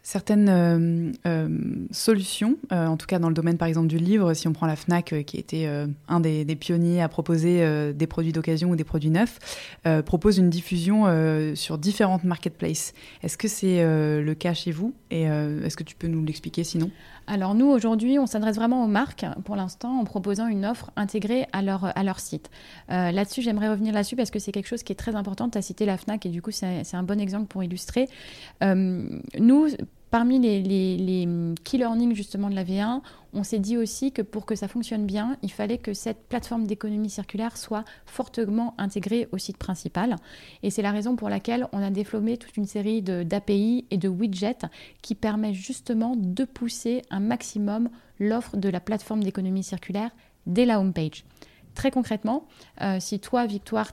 certaines 0.04 1.14
euh, 1.26 1.60
solutions, 1.92 2.58
en 2.72 2.98
tout 2.98 3.06
cas 3.06 3.20
dans 3.20 3.30
le 3.30 3.34
domaine 3.34 3.58
par 3.58 3.68
exemple 3.68 3.88
du 3.88 3.98
livre, 3.98 4.34
si 4.34 4.48
on 4.48 4.54
prend 4.54 4.68
la 4.68 4.76
FNAC 4.76 5.24
qui 5.26 5.38
était 5.38 5.68
un 6.08 6.20
des, 6.20 6.56
pionniers 6.56 7.02
à 7.02 7.10
proposer 7.10 7.94
des 7.94 8.08
produits 8.08 8.32
d'occasion 8.32 8.70
ou 8.70 8.76
des 8.76 8.84
produits 8.84 9.10
neufs, 9.10 9.40
propose 10.06 10.38
une 10.38 10.50
diffusion 10.50 11.06
sur 11.56 11.78
différentes 11.78 12.24
marketplaces. 12.24 12.94
Est-ce 13.24 13.38
que 13.38 13.48
c'est 13.48 13.84
le 13.84 14.34
cas 14.34 14.54
chez 14.54 14.72
vous 14.72 14.94
et 15.12 15.24
est-ce 15.24 15.78
que 15.78 15.84
tu 15.84 15.96
peux 15.96 16.08
nous 16.08 16.24
l'expliquer 16.26 16.64
sinon? 16.64 16.90
Alors 17.28 17.56
nous, 17.56 17.68
aujourd'hui, 17.68 18.20
on 18.20 18.26
s'adresse 18.26 18.56
vraiment 18.56 18.84
aux 18.84 18.88
marques 18.88 19.26
pour 19.46 19.56
l'instant 19.56 20.00
en 20.00 20.04
proposant 20.04 20.48
une 20.48 20.66
offre 20.66 20.92
intégrée 20.96 21.48
à 21.54 21.62
leur, 21.62 21.98
à 21.98 22.04
leur 22.04 22.20
site. 22.20 22.50
Euh, 22.90 23.12
là-dessus, 23.12 23.42
j'aimerais 23.42 23.70
revenir 23.70 23.94
là-dessus 23.94 24.16
parce 24.16 24.32
que 24.32 24.40
c'est 24.40 24.52
quelque 24.52 24.68
chose 24.68 24.84
qui 24.84 24.92
est 24.92 24.98
très 24.98 25.16
important. 25.16 25.50
Tu 25.50 25.58
as 25.58 25.62
cité 25.62 25.86
la 25.86 25.98
FNAC 25.98 26.26
et 26.26 26.30
du 26.30 26.42
coup, 26.42 26.52
c'est 26.52 26.84
un 26.94 27.04
bon 27.04 27.20
exemple 27.20 27.48
pour 27.48 27.64
illustrer. 27.64 28.10
Euh, 28.64 29.08
nous, 29.40 29.68
Parmi 30.12 30.40
les, 30.40 30.62
les, 30.62 31.28
key 31.64 31.78
learning 31.78 32.14
justement 32.14 32.50
de 32.50 32.56
la 32.56 32.66
V1, 32.66 33.00
on 33.32 33.44
s'est 33.44 33.60
dit 33.60 33.78
aussi 33.78 34.12
que 34.12 34.22
pour 34.22 34.46
que 34.46 34.56
ça 34.56 34.68
fonctionne 34.68 35.06
bien, 35.06 35.38
il 35.42 35.50
fallait 35.50 35.78
que 35.78 35.94
cette 35.94 36.28
plateforme 36.28 36.68
d'économie 36.68 37.10
circulaire 37.10 37.56
soit 37.56 37.86
fortement 38.06 38.76
intégrée 38.78 39.30
au 39.32 39.38
site 39.38 39.56
principal. 39.56 40.18
Et 40.64 40.70
c'est 40.70 40.82
la 40.82 40.92
raison 40.92 41.16
pour 41.16 41.30
laquelle 41.30 41.66
on 41.72 41.82
a 41.82 41.92
développé 41.92 42.36
toute 42.36 42.58
une 42.58 42.66
série 42.66 43.02
d'API 43.02 43.86
et 43.90 43.98
de 43.98 44.10
widgets 44.10 44.68
qui 45.02 45.16
permettent 45.16 45.56
justement 45.56 46.18
de 46.18 46.44
pousser 46.44 47.04
un 47.10 47.22
maximum 47.22 47.90
l'offre 48.20 48.58
de 48.58 48.68
la 48.68 48.82
plateforme 48.82 49.24
d'économie 49.24 49.64
circulaire 49.64 50.12
dès 50.46 50.66
la 50.66 50.82
home 50.82 50.92
page. 50.92 51.24
Très 51.76 51.90
concrètement, 51.90 52.46
euh, 52.82 52.98
si 53.00 53.20
toi, 53.20 53.46
Victoire, 53.46 53.92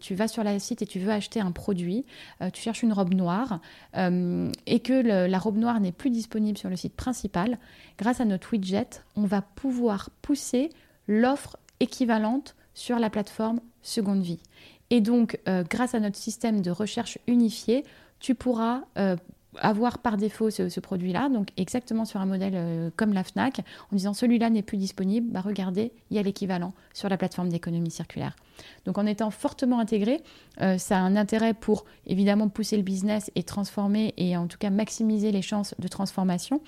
tu 0.00 0.14
vas 0.14 0.26
sur 0.26 0.42
la 0.42 0.58
site 0.58 0.82
et 0.82 0.86
tu 0.86 0.98
veux 0.98 1.12
acheter 1.12 1.40
un 1.40 1.52
produit, 1.52 2.04
euh, 2.42 2.50
tu 2.50 2.60
cherches 2.60 2.82
une 2.82 2.92
robe 2.92 3.14
noire 3.14 3.60
euh, 3.96 4.50
et 4.66 4.80
que 4.80 5.26
la 5.28 5.38
robe 5.38 5.56
noire 5.56 5.80
n'est 5.80 5.92
plus 5.92 6.10
disponible 6.10 6.58
sur 6.58 6.68
le 6.68 6.76
site 6.76 6.94
principal, 6.94 7.58
grâce 7.98 8.20
à 8.20 8.24
notre 8.24 8.52
widget, 8.52 9.02
on 9.16 9.24
va 9.24 9.42
pouvoir 9.42 10.10
pousser 10.22 10.70
l'offre 11.06 11.56
équivalente 11.78 12.56
sur 12.74 12.98
la 12.98 13.10
plateforme 13.10 13.60
Seconde 13.82 14.22
Vie. 14.22 14.40
Et 14.90 15.00
donc, 15.00 15.38
grâce 15.70 15.94
à 15.94 16.00
notre 16.00 16.16
système 16.16 16.62
de 16.62 16.70
recherche 16.70 17.18
unifié, 17.28 17.84
tu 18.18 18.34
pourras 18.34 18.82
avoir 19.58 19.98
par 19.98 20.16
défaut 20.16 20.50
ce, 20.50 20.80
produit-là, 20.80 21.28
donc 21.28 21.48
exactement 21.56 22.04
sur 22.04 22.20
un 22.20 22.26
modèle 22.26 22.52
euh, 22.54 22.90
comme 22.96 23.12
la 23.12 23.24
FNAC, 23.24 23.60
en 23.92 23.96
disant 23.96 24.14
celui-là 24.14 24.50
n'est 24.50 24.62
plus 24.62 24.76
disponible, 24.76 25.30
bah 25.30 25.40
regardez, 25.40 25.92
il 26.10 26.16
y 26.16 26.20
a 26.20 26.22
l'équivalent 26.22 26.72
sur 26.94 27.08
la 27.08 27.16
plateforme 27.16 27.48
d'économie 27.48 27.90
circulaire. 27.90 28.36
Donc 28.84 28.98
en 28.98 29.06
étant 29.06 29.30
fortement 29.30 29.80
intégré, 29.80 30.22
euh, 30.60 30.78
ça 30.78 30.98
a 30.98 31.00
un 31.00 31.16
intérêt 31.16 31.54
pour 31.54 31.84
évidemment 32.06 32.48
pousser 32.48 32.76
le 32.76 32.82
business 32.82 33.30
et 33.34 33.42
transformer 33.42 34.14
et 34.16 34.36
en 34.36 34.46
tout 34.46 34.58
cas 34.58 34.70
maximiser 34.70 35.32
les 35.32 35.42
chances 35.42 35.74
de 35.78 35.88
transformation 35.88 36.60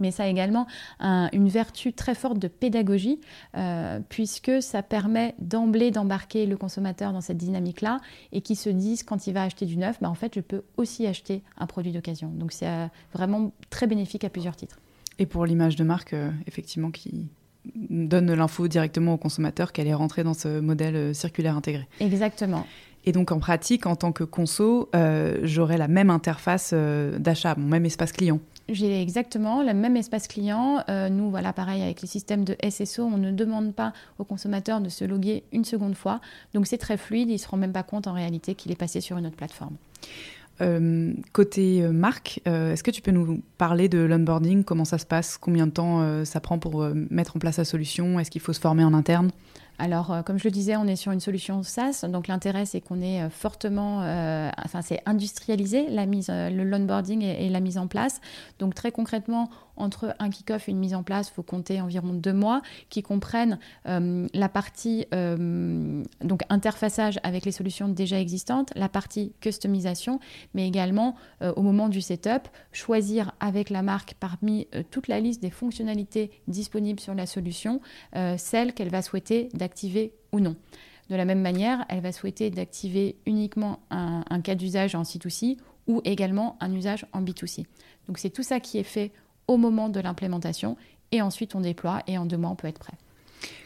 mais 0.00 0.10
ça 0.10 0.24
a 0.24 0.26
également 0.26 0.66
une 1.00 1.48
vertu 1.48 1.92
très 1.92 2.14
forte 2.14 2.38
de 2.38 2.48
pédagogie, 2.48 3.20
euh, 3.56 4.00
puisque 4.08 4.62
ça 4.62 4.82
permet 4.82 5.34
d'emblée 5.38 5.90
d'embarquer 5.90 6.46
le 6.46 6.56
consommateur 6.56 7.12
dans 7.12 7.20
cette 7.20 7.36
dynamique-là 7.36 8.00
et 8.32 8.40
qui 8.40 8.56
se 8.56 8.68
disent 8.68 9.02
quand 9.02 9.26
il 9.26 9.34
va 9.34 9.42
acheter 9.42 9.66
du 9.66 9.76
neuf, 9.76 9.98
bah, 10.00 10.10
en 10.10 10.14
fait, 10.14 10.34
je 10.34 10.40
peux 10.40 10.62
aussi 10.76 11.06
acheter 11.06 11.42
un 11.56 11.66
produit 11.66 11.92
d'occasion. 11.92 12.28
Donc 12.28 12.52
c'est 12.52 12.68
euh, 12.68 12.86
vraiment 13.12 13.52
très 13.70 13.86
bénéfique 13.86 14.24
à 14.24 14.30
plusieurs 14.30 14.56
titres. 14.56 14.78
Et 15.18 15.26
pour 15.26 15.46
l'image 15.46 15.76
de 15.76 15.84
marque, 15.84 16.12
euh, 16.12 16.30
effectivement, 16.46 16.90
qui 16.90 17.28
donne 17.74 18.32
l'info 18.32 18.68
directement 18.68 19.14
au 19.14 19.18
consommateur 19.18 19.72
qu'elle 19.72 19.88
est 19.88 19.94
rentrée 19.94 20.24
dans 20.24 20.34
ce 20.34 20.60
modèle 20.60 21.14
circulaire 21.14 21.56
intégré. 21.56 21.86
Exactement. 22.00 22.66
Et 23.04 23.12
donc 23.12 23.30
en 23.30 23.40
pratique, 23.40 23.84
en 23.86 23.94
tant 23.94 24.12
que 24.12 24.24
conso, 24.24 24.88
j'aurai 25.42 25.76
la 25.76 25.88
même 25.88 26.08
interface 26.08 26.72
d'achat, 26.72 27.56
mon 27.56 27.66
même 27.66 27.84
espace 27.84 28.12
client. 28.12 28.40
J'ai 28.68 29.00
exactement 29.00 29.62
le 29.62 29.72
même 29.72 29.96
espace 29.96 30.28
client. 30.28 30.82
Euh, 30.90 31.08
nous, 31.08 31.30
voilà, 31.30 31.54
pareil, 31.54 31.82
avec 31.82 32.02
les 32.02 32.08
systèmes 32.08 32.44
de 32.44 32.54
SSO, 32.68 33.04
on 33.04 33.16
ne 33.16 33.32
demande 33.32 33.74
pas 33.74 33.94
au 34.18 34.24
consommateur 34.24 34.80
de 34.80 34.90
se 34.90 35.04
loguer 35.04 35.44
une 35.52 35.64
seconde 35.64 35.94
fois. 35.94 36.20
Donc 36.52 36.66
c'est 36.66 36.76
très 36.76 36.98
fluide, 36.98 37.30
il 37.30 37.34
ne 37.34 37.38
se 37.38 37.48
rend 37.48 37.56
même 37.56 37.72
pas 37.72 37.82
compte 37.82 38.06
en 38.06 38.12
réalité 38.12 38.54
qu'il 38.54 38.70
est 38.70 38.76
passé 38.76 39.00
sur 39.00 39.16
une 39.16 39.26
autre 39.26 39.36
plateforme. 39.36 39.76
Euh, 40.60 41.12
côté 41.32 41.82
euh, 41.82 41.92
marque, 41.92 42.40
est-ce 42.44 42.82
que 42.82 42.90
tu 42.90 43.00
peux 43.00 43.10
nous 43.10 43.42
parler 43.56 43.88
de 43.88 43.98
l'onboarding? 43.98 44.64
Comment 44.64 44.84
ça 44.84 44.98
se 44.98 45.06
passe? 45.06 45.38
Combien 45.38 45.66
de 45.66 45.72
temps 45.72 46.24
ça 46.26 46.40
prend 46.40 46.58
pour 46.58 46.86
mettre 47.10 47.36
en 47.36 47.38
place 47.38 47.56
la 47.56 47.64
solution? 47.64 48.20
Est-ce 48.20 48.30
qu'il 48.30 48.42
faut 48.42 48.52
se 48.52 48.60
former 48.60 48.84
en 48.84 48.92
interne? 48.92 49.30
Alors, 49.78 50.10
euh, 50.10 50.22
comme 50.22 50.38
je 50.38 50.44
le 50.44 50.50
disais, 50.50 50.76
on 50.76 50.86
est 50.86 50.96
sur 50.96 51.12
une 51.12 51.20
solution 51.20 51.62
SaaS. 51.62 52.04
Donc, 52.08 52.26
l'intérêt, 52.26 52.66
c'est 52.66 52.80
qu'on 52.80 53.00
est 53.00 53.22
euh, 53.22 53.30
fortement, 53.30 54.02
euh, 54.02 54.50
enfin, 54.64 54.82
c'est 54.82 55.00
industrialisé, 55.06 55.88
la 55.88 56.04
mise, 56.04 56.28
le 56.28 56.64
l'onboarding 56.64 57.22
et, 57.22 57.48
la 57.48 57.60
mise 57.60 57.78
en 57.78 57.86
place. 57.86 58.20
Donc, 58.58 58.74
très 58.74 58.90
concrètement, 58.90 59.48
entre 59.76 60.16
un 60.18 60.30
kick-off 60.30 60.68
et 60.68 60.72
une 60.72 60.78
mise 60.78 60.94
en 60.94 61.04
place, 61.04 61.28
il 61.28 61.34
faut 61.34 61.44
compter 61.44 61.80
environ 61.80 62.12
deux 62.12 62.32
mois 62.32 62.62
qui 62.90 63.04
comprennent 63.04 63.60
la 63.84 64.48
partie 64.48 65.06
donc 65.12 66.42
interfaçage 66.48 67.20
avec 67.22 67.44
les 67.44 67.52
solutions 67.52 67.88
déjà 67.88 68.18
existantes, 68.18 68.72
la 68.74 68.88
partie 68.88 69.32
customisation, 69.40 70.18
mais 70.52 70.66
également 70.66 71.14
au 71.40 71.62
moment 71.62 71.88
du 71.88 72.00
setup, 72.00 72.48
choisir 72.72 73.30
avec 73.38 73.70
la 73.70 73.82
marque 73.82 74.14
parmi 74.18 74.66
toute 74.90 75.06
la 75.06 75.20
liste 75.20 75.42
des 75.42 75.50
fonctionnalités 75.50 76.32
disponibles 76.48 76.98
sur 76.98 77.14
la 77.14 77.26
solution, 77.26 77.80
celle 78.36 78.74
qu'elle 78.74 78.90
va 78.90 79.00
souhaiter 79.00 79.48
d'activer 79.68 80.12
ou 80.32 80.40
non. 80.40 80.56
De 81.10 81.16
la 81.16 81.26
même 81.26 81.40
manière, 81.40 81.84
elle 81.90 82.00
va 82.00 82.10
souhaiter 82.10 82.50
d'activer 82.50 83.16
uniquement 83.26 83.80
un, 83.90 84.24
un 84.28 84.40
cas 84.40 84.54
d'usage 84.54 84.94
en 84.94 85.02
C2C 85.02 85.58
ou 85.86 86.00
également 86.04 86.56
un 86.60 86.72
usage 86.72 87.06
en 87.12 87.22
B2C. 87.22 87.66
Donc 88.06 88.18
c'est 88.18 88.30
tout 88.30 88.42
ça 88.42 88.60
qui 88.60 88.78
est 88.78 88.82
fait 88.82 89.12
au 89.46 89.58
moment 89.58 89.90
de 89.90 90.00
l'implémentation 90.00 90.76
et 91.12 91.20
ensuite 91.20 91.54
on 91.54 91.60
déploie 91.60 92.02
et 92.06 92.16
en 92.16 92.26
deux 92.26 92.38
mois 92.38 92.50
on 92.50 92.56
peut 92.56 92.68
être 92.68 92.78
prêt. 92.78 92.94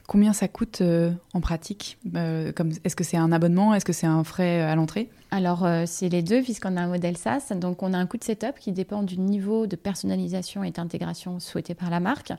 Combien 0.07 0.33
ça 0.33 0.49
coûte 0.49 0.81
euh, 0.81 1.13
en 1.33 1.41
pratique 1.41 1.99
euh, 2.17 2.53
Est-ce 2.85 2.97
que 2.97 3.05
c'est 3.05 3.17
un 3.17 3.33
abonnement 3.33 3.73
Est-ce 3.75 3.85
que 3.85 3.93
c'est 3.93 4.07
un 4.07 4.25
frais 4.25 4.61
euh, 4.61 4.71
à 4.71 4.75
l'entrée? 4.75 5.09
Alors, 5.31 5.67
c'est 5.87 6.11
les 6.11 6.23
deux, 6.23 6.43
puisqu'on 6.43 6.77
a 6.77 6.83
un 6.83 6.89
modèle 6.89 7.17
SaaS. 7.17 7.55
Donc, 7.55 7.83
on 7.83 7.95
a 7.95 7.97
un 7.97 8.05
coût 8.05 8.19
de 8.19 8.25
setup 8.25 8.59
qui 8.59 8.73
dépend 8.73 9.03
du 9.03 9.19
niveau 9.19 9.67
de 9.67 9.77
personnalisation 9.77 10.63
et 10.63 10.71
d'intégration 10.71 11.41
souhaité 11.41 11.75
par 11.75 11.89
la 11.89 12.01
marque. 12.01 12.33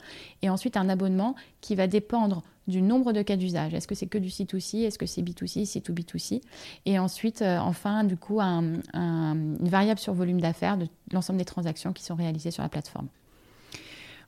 Et 0.43 0.49
ensuite, 0.51 0.77
un 0.77 0.89
abonnement 0.89 1.33
qui 1.59 1.73
va 1.73 1.87
dépendre 1.87 2.43
du 2.67 2.81
nombre 2.81 3.13
de 3.13 3.21
cas 3.21 3.35
d'usage. 3.35 3.73
Est-ce 3.73 3.87
que 3.87 3.95
c'est 3.95 4.07
que 4.07 4.17
du 4.17 4.29
C2C 4.29 4.85
Est-ce 4.85 4.97
que 4.97 5.05
c'est 5.05 5.21
B2C, 5.21 5.65
C2B2C 5.65 6.41
Et 6.85 6.99
ensuite, 6.99 7.41
enfin, 7.41 8.03
du 8.03 8.17
coup, 8.17 8.39
une 8.39 9.57
variable 9.59 9.99
sur 9.99 10.13
volume 10.13 10.41
d'affaires 10.41 10.77
de 10.77 10.87
l'ensemble 11.11 11.39
des 11.39 11.45
transactions 11.45 11.93
qui 11.93 12.03
sont 12.03 12.15
réalisées 12.15 12.51
sur 12.51 12.63
la 12.63 12.69
plateforme. 12.69 13.07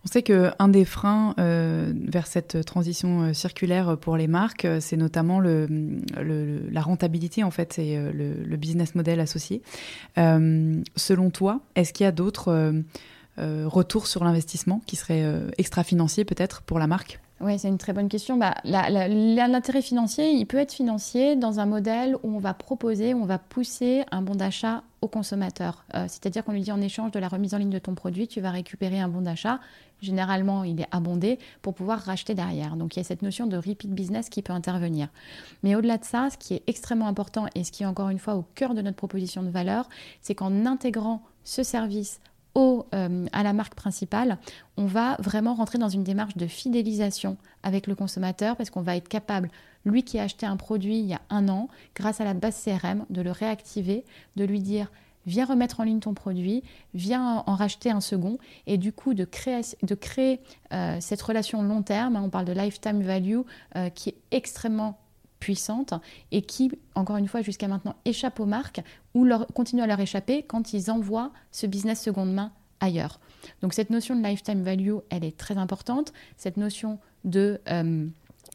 On 0.06 0.08
sait 0.08 0.22
qu'un 0.22 0.68
des 0.68 0.86
freins 0.86 1.34
euh, 1.39 1.92
vers 1.96 2.27
cette 2.27 2.63
transition 2.63 3.24
euh, 3.24 3.34
circulaire 3.34 3.98
pour 3.98 4.18
les 4.18 4.27
marques, 4.27 4.65
euh, 4.65 4.77
c'est 4.80 4.98
notamment 4.98 5.39
la 5.39 6.82
rentabilité, 6.82 7.44
en 7.44 7.50
fait, 7.50 7.80
et 7.80 7.98
le, 7.98 8.56
business 8.56 8.96
model 8.96 9.20
associé. 9.20 9.62
selon 10.15 11.30
toi, 11.32 11.62
est-ce 11.75 11.92
qu'il 11.92 12.04
y 12.04 12.08
a 12.08 12.12
d'autres 12.12 12.74
retours 13.38 14.08
sur 14.08 14.24
l'investissement 14.24 14.82
qui 14.86 14.96
seraient 14.96 15.25
extra-financiers 15.58 16.24
peut-être 16.24 16.62
pour 16.62 16.80
la 16.80 16.88
marque? 16.88 17.20
Oui, 17.42 17.60
c'est 17.60 17.68
une 17.68 17.77
très 17.77 17.92
bonne 17.92 18.08
question. 18.08 18.38
Bah, 18.38 18.56
L'intérêt 18.63 19.82
financier, 19.82 20.32
il 20.32 20.46
peut 20.46 20.58
être 20.58 20.72
financier 20.72 21.36
dans 21.36 21.60
un 21.60 21.65
modèle 21.65 22.15
où 22.24 22.36
on 22.36 22.39
va 22.39 22.54
proposer, 22.54 23.13
on 23.13 23.25
va 23.25 23.38
pousser 23.38 24.04
un 24.12 24.22
bon 24.22 24.36
d'achat 24.36 24.84
au 25.01 25.10
consommateur. 25.10 25.84
C'est-à-dire 25.94 26.46
qu'on 26.46 26.54
lui 26.54 26.62
dit 26.62 26.72
en 26.72 26.80
échange 26.82 27.12
de 27.12 27.20
la 27.20 27.27
remise 27.27 27.54
en 27.54 27.58
ligne 27.58 27.70
de 27.70 27.77
ton 27.77 27.94
produit, 27.94 28.30
tu 28.30 28.39
vas 28.39 28.51
récupérer 28.51 29.01
un 29.01 29.10
bon 29.10 29.22
d'achat 29.22 29.60
généralement 30.01 30.63
il 30.63 30.80
est 30.82 30.88
abondé 30.92 31.39
pour 31.62 31.74
pouvoir 31.74 32.00
racheter 32.00 32.34
derrière. 32.34 32.75
Donc 32.75 32.96
il 32.96 33.00
y 33.00 33.01
a 33.01 33.04
cette 33.04 33.22
notion 33.22 33.48
de 33.48 33.58
repeat 33.58 33.92
business 33.92 34.30
qui 34.30 34.42
peut 34.42 34.54
intervenir. 34.54 35.10
Mais 35.63 35.75
au-delà 35.75 35.98
de 35.98 36.06
ça, 36.06 36.30
ce 36.32 36.38
qui 36.38 36.54
est 36.54 36.63
extrêmement 36.68 37.08
important 37.08 37.48
et 37.56 37.63
ce 37.63 37.72
qui 37.72 37.84
est 37.84 37.88
encore 37.88 38.10
une 38.10 38.20
fois 38.20 38.36
au 38.36 38.46
cœur 38.56 38.74
de 38.74 38.82
notre 38.82 38.98
proposition 38.98 39.44
de 39.44 39.50
valeur, 39.50 39.89
c'est 40.22 40.36
qu'en 40.36 40.65
intégrant 40.65 41.22
ce 41.44 41.63
service 41.63 42.20
au, 42.56 42.86
euh, 42.96 43.26
à 43.32 43.44
la 43.44 43.54
marque 43.54 43.76
principale, 43.76 44.38
on 44.78 44.86
va 44.86 45.18
vraiment 45.20 45.54
rentrer 45.54 45.78
dans 45.78 45.90
une 45.90 46.04
démarche 46.04 46.38
de 46.38 46.48
fidélisation 46.48 47.38
avec 47.64 47.86
le 47.86 47.96
consommateur 47.96 48.56
parce 48.56 48.70
qu'on 48.70 48.82
va 48.82 48.96
être 48.96 49.10
capable, 49.10 49.50
lui 49.86 50.04
qui 50.04 50.18
a 50.18 50.24
acheté 50.24 50.46
un 50.46 50.58
produit 50.58 51.00
il 51.00 51.06
y 51.06 51.14
a 51.14 51.22
un 51.30 51.50
an, 51.50 51.68
grâce 51.96 52.22
à 52.22 52.24
la 52.24 52.34
base 52.34 52.64
CRM, 52.64 53.06
de 53.10 53.22
le 53.22 53.32
réactiver, 53.32 54.06
de 54.36 54.46
lui 54.46 54.62
dire 54.62 54.90
viens 55.26 55.46
remettre 55.46 55.80
en 55.80 55.84
ligne 55.84 56.00
ton 56.00 56.14
produit, 56.14 56.64
viens 56.94 57.44
en 57.46 57.56
racheter 57.56 57.90
un 57.92 58.02
second, 58.02 58.38
et 58.68 58.78
du 58.78 58.94
coup 58.94 59.14
de 59.14 59.26
créer, 59.26 59.62
de 59.84 59.96
créer 59.96 60.40
euh, 60.74 60.98
cette 61.00 61.22
relation 61.22 61.62
long 61.64 61.82
terme, 61.82 62.16
hein, 62.16 62.22
on 62.24 62.30
parle 62.30 62.46
de 62.46 62.54
lifetime 62.54 63.02
value, 63.02 63.40
euh, 63.76 63.90
qui 63.90 64.10
est 64.10 64.18
extrêmement 64.32 64.98
puissante 65.46 65.94
et 66.32 66.42
qui, 66.42 66.72
encore 66.96 67.18
une 67.18 67.28
fois, 67.28 67.44
jusqu'à 67.44 67.68
maintenant, 67.68 67.96
échappe 68.04 68.40
aux 68.40 68.48
marques 68.48 68.82
ou 69.14 69.25
leur, 69.25 69.46
continue 69.54 69.84
à 69.84 69.86
leur 69.86 70.00
échapper 70.00 70.42
quand 70.42 70.74
ils 70.74 70.90
envoient 70.90 71.32
ce 71.52 71.68
business 71.68 72.02
seconde 72.02 72.34
main 72.34 72.52
ailleurs. 72.80 73.20
Donc 73.62 73.75
cette 73.75 73.92
notion 73.92 74.16
de 74.16 74.25
lifetime 74.25 74.64
value, 74.64 74.96
elle 75.12 75.24
est 75.24 75.38
très 75.38 75.60
importante. 75.60 76.14
Cette 76.36 76.58
notion 76.58 76.98
de 77.25 77.62
euh, 77.70 78.08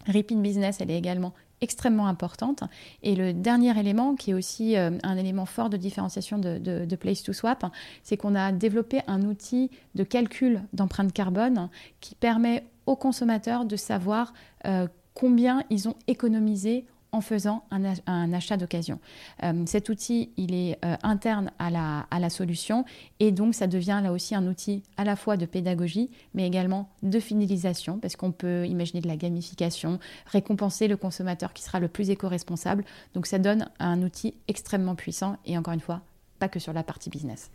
repeat 0.09 0.43
business, 0.43 0.81
elle 0.81 0.91
est 0.91 0.99
également 0.99 1.33
extrêmement 1.61 2.09
importante. 2.09 2.65
Et 3.05 3.15
le 3.15 3.33
dernier 3.33 3.79
élément, 3.79 4.17
qui 4.17 4.33
est 4.33 4.35
aussi 4.35 4.77
euh, 4.77 4.91
un 5.05 5.17
élément 5.17 5.47
fort 5.47 5.71
de 5.71 5.77
différenciation 5.77 6.39
de, 6.39 6.97
Place 6.97 7.23
to 7.23 7.33
Swap, 7.33 7.67
c'est 8.03 8.17
qu'on 8.17 8.35
a 8.35 8.51
développé 8.51 9.03
un 9.07 9.23
outil 9.23 9.71
de 9.95 10.03
calcul 10.03 10.63
d'empreinte 10.73 11.13
carbone 11.13 11.69
qui 12.01 12.17
permet 12.17 12.65
aux 12.87 12.97
consommateurs 12.97 13.65
de 13.65 13.77
savoir 13.77 14.33
euh, 14.67 14.89
combien 15.21 15.63
ils 15.69 15.87
ont 15.87 15.97
économisé 16.07 16.87
en 17.13 17.21
faisant 17.21 17.65
un, 17.71 18.33
achat 18.33 18.57
d'occasion. 18.57 19.01
Euh, 19.43 19.65
cet 19.67 19.91
outil, 19.91 20.31
il 20.39 20.55
est 20.55 20.79
euh, 20.83 20.97
interne 21.03 21.51
à 21.59 21.69
la, 21.69 22.07
à 22.11 22.21
la, 22.21 22.31
solution 22.31 22.87
et 23.19 23.31
donc 23.31 23.55
ça 23.55 23.67
devient 23.67 24.01
là 24.03 24.13
aussi 24.13 24.35
un 24.35 24.47
outil 24.47 24.83
à 24.97 25.05
la 25.05 25.17
fois 25.17 25.37
de 25.37 25.45
pédagogie 25.45 26.09
mais 26.35 26.47
également 26.47 26.89
de 27.03 27.21
fidélisation 27.21 27.99
parce 27.99 28.17
qu'on 28.17 28.33
peut 28.33 28.65
imaginer 28.67 29.03
de 29.03 29.09
la 29.09 29.17
gamification, 29.17 29.99
récompenser 30.27 30.89
le 30.89 30.97
consommateur 30.97 31.53
qui 31.53 31.65
sera 31.65 31.81
le 31.81 31.89
plus 31.89 32.09
éco-responsable. 32.09 32.85
Donc 33.13 33.27
ça 33.27 33.39
donne 33.39 33.69
un 33.79 34.03
outil 34.03 34.35
extrêmement 34.49 34.95
puissant 34.95 35.37
et 35.45 35.59
encore 35.59 35.75
une 35.75 35.81
fois, 35.81 36.01
pas 36.39 36.49
que 36.49 36.61
sur 36.61 36.73
la 36.73 36.83
partie 36.83 37.11
business 37.11 37.51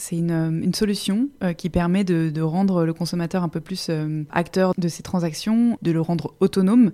c'est 0.00 0.16
une, 0.16 0.74
solution 0.74 1.28
euh, 1.42 1.52
qui 1.52 1.68
permet 1.68 2.04
de, 2.04 2.40
rendre 2.40 2.84
le 2.84 2.92
consommateur 2.94 3.42
un 3.42 3.48
peu 3.48 3.60
plus 3.60 3.88
euh, 3.90 4.24
acteur 4.30 4.72
de 4.76 4.88
ses 4.88 5.02
transactions, 5.02 5.78
de 5.82 5.92
le 5.92 6.00
rendre 6.00 6.34
autonome. 6.40 6.90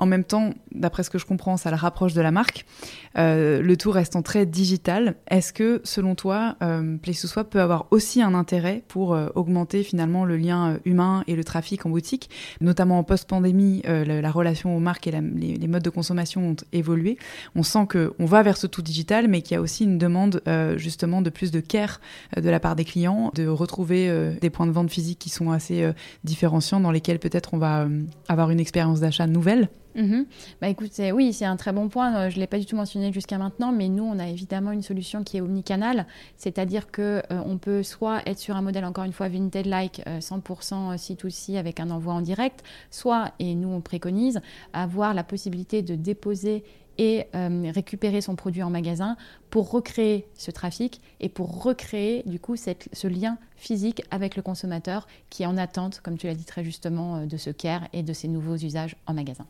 En 0.00 0.06
même 0.06 0.24
temps, 0.24 0.50
d'après 0.72 1.04
ce 1.04 1.10
que 1.10 1.18
je 1.18 1.24
comprends, 1.24 1.56
ça 1.56 1.70
le 1.70 1.76
rapproche 1.76 2.14
de 2.14 2.20
la 2.20 2.30
marque. 2.30 2.66
Euh, 3.16 3.62
le 3.62 3.76
tout 3.76 3.90
restant 3.90 4.22
très 4.22 4.44
digital. 4.44 5.14
Est-ce 5.30 5.52
que, 5.52 5.80
selon 5.84 6.14
toi, 6.14 6.56
Place 7.02 7.20
to 7.20 7.28
Swap 7.28 7.50
peut 7.50 7.60
avoir 7.60 7.86
aussi 7.90 8.22
un 8.22 8.34
intérêt 8.34 8.82
pour 8.88 9.16
augmenter 9.34 9.82
finalement 9.82 10.24
le 10.24 10.36
lien 10.36 10.78
humain 10.84 11.24
et 11.26 11.36
le 11.36 11.44
trafic 11.44 11.86
en 11.86 11.90
boutique, 11.90 12.30
notamment 12.60 12.98
en 12.98 13.04
post-pandémie, 13.04 13.82
la, 13.84 14.30
relation 14.30 14.76
aux 14.76 14.80
marques 14.80 15.06
et 15.06 15.10
les, 15.10 15.56
les, 15.56 15.68
modes 15.68 15.82
de 15.82 15.90
consommation 15.90 16.50
ont 16.50 16.56
évolué. 16.72 17.18
On 17.54 17.62
sent 17.62 17.86
qu'on 17.90 18.24
va 18.24 18.42
vers 18.42 18.56
ce 18.56 18.66
tout 18.66 18.82
digital, 18.82 19.28
mais 19.28 19.42
qu'il 19.42 19.54
y 19.54 19.58
a 19.58 19.60
aussi 19.60 19.84
une 19.84 19.98
demande 19.98 20.42
justement 20.76 21.22
de 21.22 21.30
plus 21.30 21.50
de 21.50 21.60
care 21.60 22.00
de 22.36 22.47
de 22.48 22.52
la 22.52 22.60
part 22.60 22.76
des 22.76 22.84
clients, 22.84 23.30
de 23.34 23.46
retrouver 23.46 24.10
des 24.40 24.48
points 24.48 24.66
de 24.66 24.72
vente 24.72 24.90
physiques 24.90 25.18
qui 25.18 25.28
sont 25.28 25.50
assez 25.50 25.86
différenciants, 26.24 26.80
dans 26.80 26.90
lesquels 26.90 27.18
peut-être 27.18 27.52
on 27.52 27.58
va 27.58 27.86
avoir 28.26 28.50
une 28.50 28.58
expérience 28.58 29.00
d'achat 29.00 29.26
nouvelle 29.26 29.68
Mhm. 29.98 30.26
Bah 30.60 30.68
écoute, 30.68 30.92
oui, 31.12 31.32
c'est 31.32 31.44
un 31.44 31.56
très 31.56 31.72
bon 31.72 31.88
point. 31.88 32.14
Euh, 32.14 32.30
je 32.30 32.36
ne 32.36 32.40
l'ai 32.40 32.46
pas 32.46 32.58
du 32.58 32.66
tout 32.66 32.76
mentionné 32.76 33.12
jusqu'à 33.12 33.36
maintenant, 33.36 33.72
mais 33.72 33.88
nous, 33.88 34.04
on 34.04 34.18
a 34.20 34.28
évidemment 34.28 34.70
une 34.70 34.82
solution 34.82 35.24
qui 35.24 35.38
est 35.38 35.40
omnicanal, 35.40 36.06
c'est-à-dire 36.36 36.90
que 36.92 37.22
euh, 37.32 37.42
on 37.44 37.58
peut 37.58 37.82
soit 37.82 38.22
être 38.26 38.38
sur 38.38 38.54
un 38.54 38.62
modèle 38.62 38.84
encore 38.84 39.04
une 39.04 39.12
fois 39.12 39.28
Vinted-like 39.28 40.02
100% 40.06 40.96
C2C 40.96 41.58
avec 41.58 41.80
un 41.80 41.90
envoi 41.90 42.14
en 42.14 42.20
direct, 42.20 42.62
soit, 42.90 43.32
et 43.40 43.56
nous 43.56 43.68
on 43.68 43.80
préconise, 43.80 44.40
avoir 44.72 45.14
la 45.14 45.24
possibilité 45.24 45.82
de 45.82 45.96
déposer 45.96 46.62
et 46.98 47.26
euh, 47.34 47.70
récupérer 47.74 48.20
son 48.20 48.36
produit 48.36 48.62
en 48.62 48.70
magasin 48.70 49.16
pour 49.50 49.70
recréer 49.70 50.26
ce 50.34 50.50
trafic 50.50 51.00
et 51.20 51.28
pour 51.28 51.62
recréer 51.62 52.22
du 52.26 52.38
coup 52.38 52.56
ce 52.56 53.06
lien 53.06 53.38
physique 53.56 54.02
avec 54.10 54.36
le 54.36 54.42
consommateur 54.42 55.06
qui 55.30 55.44
est 55.44 55.46
en 55.46 55.56
attente, 55.56 56.00
comme 56.02 56.18
tu 56.18 56.26
l'as 56.26 56.34
dit 56.34 56.44
très 56.44 56.64
justement, 56.64 57.26
de 57.26 57.36
ce 57.36 57.50
care 57.50 57.88
et 57.92 58.02
de 58.02 58.12
ces 58.12 58.28
nouveaux 58.28 58.56
usages 58.56 58.96
en 59.06 59.14
magasin. 59.14 59.46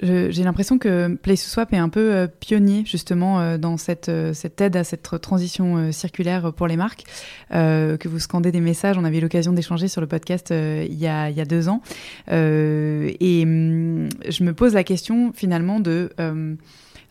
J'ai 0.00 0.44
l'impression 0.44 0.78
que 0.78 1.16
Place 1.16 1.44
Swap 1.44 1.72
est 1.72 1.78
un 1.78 1.88
peu 1.88 2.14
euh, 2.14 2.26
pionnier 2.28 2.84
justement 2.86 3.40
euh, 3.40 3.58
dans 3.58 3.76
cette, 3.76 4.08
euh, 4.08 4.32
cette 4.32 4.60
aide 4.60 4.76
à 4.76 4.84
cette 4.84 5.20
transition 5.20 5.90
circulaire 5.92 6.52
pour 6.52 6.66
les 6.66 6.76
marques, 6.76 7.04
que 7.50 8.08
vous 8.08 8.18
scandez 8.18 8.52
des 8.52 8.60
messages. 8.60 8.96
On 8.98 9.04
avait 9.04 9.18
eu 9.18 9.20
l'occasion 9.20 9.52
d'échanger 9.52 9.88
sur 9.88 10.00
le 10.00 10.06
podcast 10.06 10.50
il, 10.50 10.94
y 10.94 11.06
a, 11.06 11.30
il 11.30 11.36
y 11.36 11.40
a 11.40 11.44
deux 11.44 11.68
ans. 11.68 11.82
et 12.28 13.42
hum, 13.42 14.08
je 14.28 14.44
me 14.44 14.52
pose 14.52 14.74
la 14.74 14.84
question 14.84 15.32
finalement 15.34 15.80
de 15.80 16.10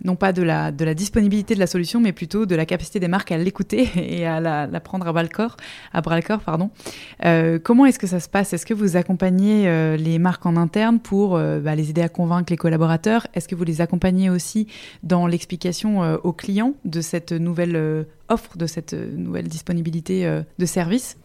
non 0.03 0.15
pas 0.15 0.31
de 0.31 0.43
la, 0.43 0.71
disponibilité 0.71 1.55
de 1.55 1.59
la 1.59 1.67
solution, 1.67 1.99
mais 1.99 2.11
plutôt 2.11 2.45
de 2.45 2.55
la 2.55 2.65
capacité 2.65 2.99
des 2.99 3.07
marques 3.07 3.31
à 3.31 3.37
l'écouter 3.37 3.89
et 3.95 4.25
à 4.25 4.39
la, 4.39 4.79
prendre 4.79 5.07
à 5.07 5.11
bras 5.11 5.23
le 5.23 5.29
corps. 5.29 5.57
Bras 5.93 6.19
pardon. 6.43 6.69
Euh, 7.25 7.59
comment 7.61 7.85
est-ce 7.85 7.99
que 7.99 8.07
ça 8.07 8.19
se 8.19 8.29
passe? 8.29 8.53
Est-ce 8.53 8.65
que 8.65 8.73
vous 8.73 8.95
accompagnez 8.95 9.67
euh, 9.67 9.97
les 9.97 10.19
marques 10.19 10.45
en 10.45 10.55
interne 10.55 10.99
pour 10.99 11.35
euh, 11.35 11.59
bah, 11.59 11.75
les 11.75 11.89
aider 11.89 12.01
à 12.01 12.09
convaincre 12.09 12.51
les 12.51 12.57
collaborateurs? 12.57 13.27
Est-ce 13.33 13.47
que 13.47 13.55
vous 13.55 13.63
les 13.63 13.81
accompagnez 13.81 14.29
aussi 14.29 14.67
dans 15.03 15.27
l'explication 15.27 16.17
aux 16.23 16.33
clients 16.33 16.73
de 16.85 17.01
cette 17.01 17.31
nouvelle 17.31 18.05
offre, 18.29 18.57
de 18.57 18.65
cette 18.65 18.93
nouvelle 18.93 19.47
disponibilité 19.47 20.41
de 20.57 20.65
services 20.65 21.17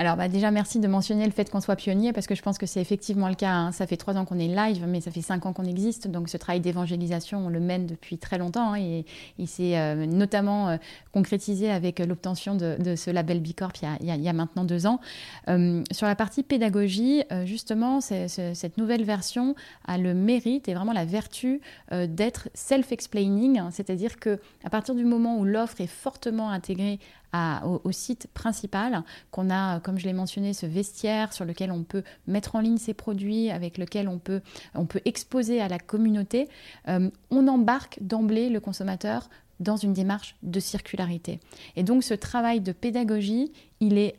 alors 0.00 0.16
bah, 0.16 0.28
déjà, 0.28 0.50
merci 0.50 0.78
de 0.78 0.88
mentionner 0.88 1.26
le 1.26 1.30
fait 1.30 1.50
qu'on 1.50 1.60
soit 1.60 1.76
pionnier 1.76 2.14
parce 2.14 2.26
que 2.26 2.34
je 2.34 2.40
pense 2.40 2.56
que 2.56 2.64
c'est 2.64 2.80
effectivement 2.80 3.28
le 3.28 3.34
cas. 3.34 3.52
Hein. 3.52 3.72
Ça 3.72 3.86
fait 3.86 3.98
trois 3.98 4.16
ans 4.16 4.24
qu'on 4.24 4.38
est 4.38 4.48
live, 4.48 4.86
mais 4.88 5.02
ça 5.02 5.10
fait 5.10 5.20
cinq 5.20 5.44
ans 5.44 5.52
qu'on 5.52 5.66
existe. 5.66 6.08
Donc 6.08 6.30
ce 6.30 6.38
travail 6.38 6.60
d'évangélisation, 6.60 7.44
on 7.44 7.48
le 7.50 7.60
mène 7.60 7.84
depuis 7.84 8.16
très 8.16 8.38
longtemps 8.38 8.72
hein, 8.72 8.78
et 8.78 9.04
il 9.36 9.46
s'est 9.46 9.76
euh, 9.76 10.06
notamment 10.06 10.70
euh, 10.70 10.76
concrétisé 11.12 11.70
avec 11.70 11.98
l'obtention 11.98 12.54
de, 12.54 12.94
ce 12.96 13.10
label 13.10 13.40
Bicorp 13.40 13.74
il 13.82 14.06
y 14.08 14.10
a, 14.10 14.14
il 14.14 14.22
y 14.22 14.28
a 14.30 14.32
maintenant 14.32 14.64
deux 14.64 14.86
ans. 14.86 15.00
Euh, 15.48 15.82
sur 15.92 16.06
la 16.06 16.14
partie 16.14 16.44
pédagogie, 16.44 17.22
justement, 17.44 18.00
cette 18.00 18.78
nouvelle 18.78 19.04
version 19.04 19.54
a 19.86 19.98
le 19.98 20.14
mérite 20.14 20.66
et 20.70 20.72
vraiment 20.72 20.94
la 20.94 21.04
vertu 21.04 21.60
d'être 21.92 22.48
self-explaining, 22.54 23.58
hein. 23.58 23.68
c'est-à-dire 23.70 24.18
que 24.18 24.40
à 24.64 24.70
partir 24.70 24.94
du 24.94 25.04
moment 25.04 25.36
où 25.36 25.44
l'offre 25.44 25.82
est 25.82 25.86
fortement 25.86 26.48
intégrée 26.48 27.00
au, 27.34 27.92
site 27.92 28.28
principal, 28.34 29.02
qu'on 29.30 29.50
a, 29.50 29.80
comme 29.80 29.98
je 29.98 30.06
l'ai 30.06 30.12
mentionné, 30.12 30.52
ce 30.52 30.66
vestiaire 30.66 31.32
sur 31.32 31.44
lequel 31.44 31.70
on 31.70 31.82
peut 31.82 32.02
mettre 32.26 32.56
en 32.56 32.60
ligne 32.60 32.78
ses 32.78 32.94
produits, 32.94 33.50
avec 33.50 33.78
lequel 33.78 34.08
on 34.08 34.18
peut, 34.18 34.40
on 34.74 34.86
peut 34.86 35.00
exposer 35.04 35.60
à 35.60 35.68
la 35.68 35.78
communauté, 35.78 36.48
euh, 36.88 37.10
on 37.30 37.46
embarque 37.48 37.98
d'emblée 38.00 38.48
le 38.48 38.60
consommateur 38.60 39.28
dans 39.60 39.76
une 39.76 39.92
démarche 39.92 40.36
de 40.42 40.58
circularité. 40.58 41.40
Et 41.76 41.82
donc 41.82 42.02
ce 42.02 42.14
travail 42.14 42.60
de 42.60 42.72
pédagogie, 42.72 43.52
il 43.80 43.98
est 43.98 44.16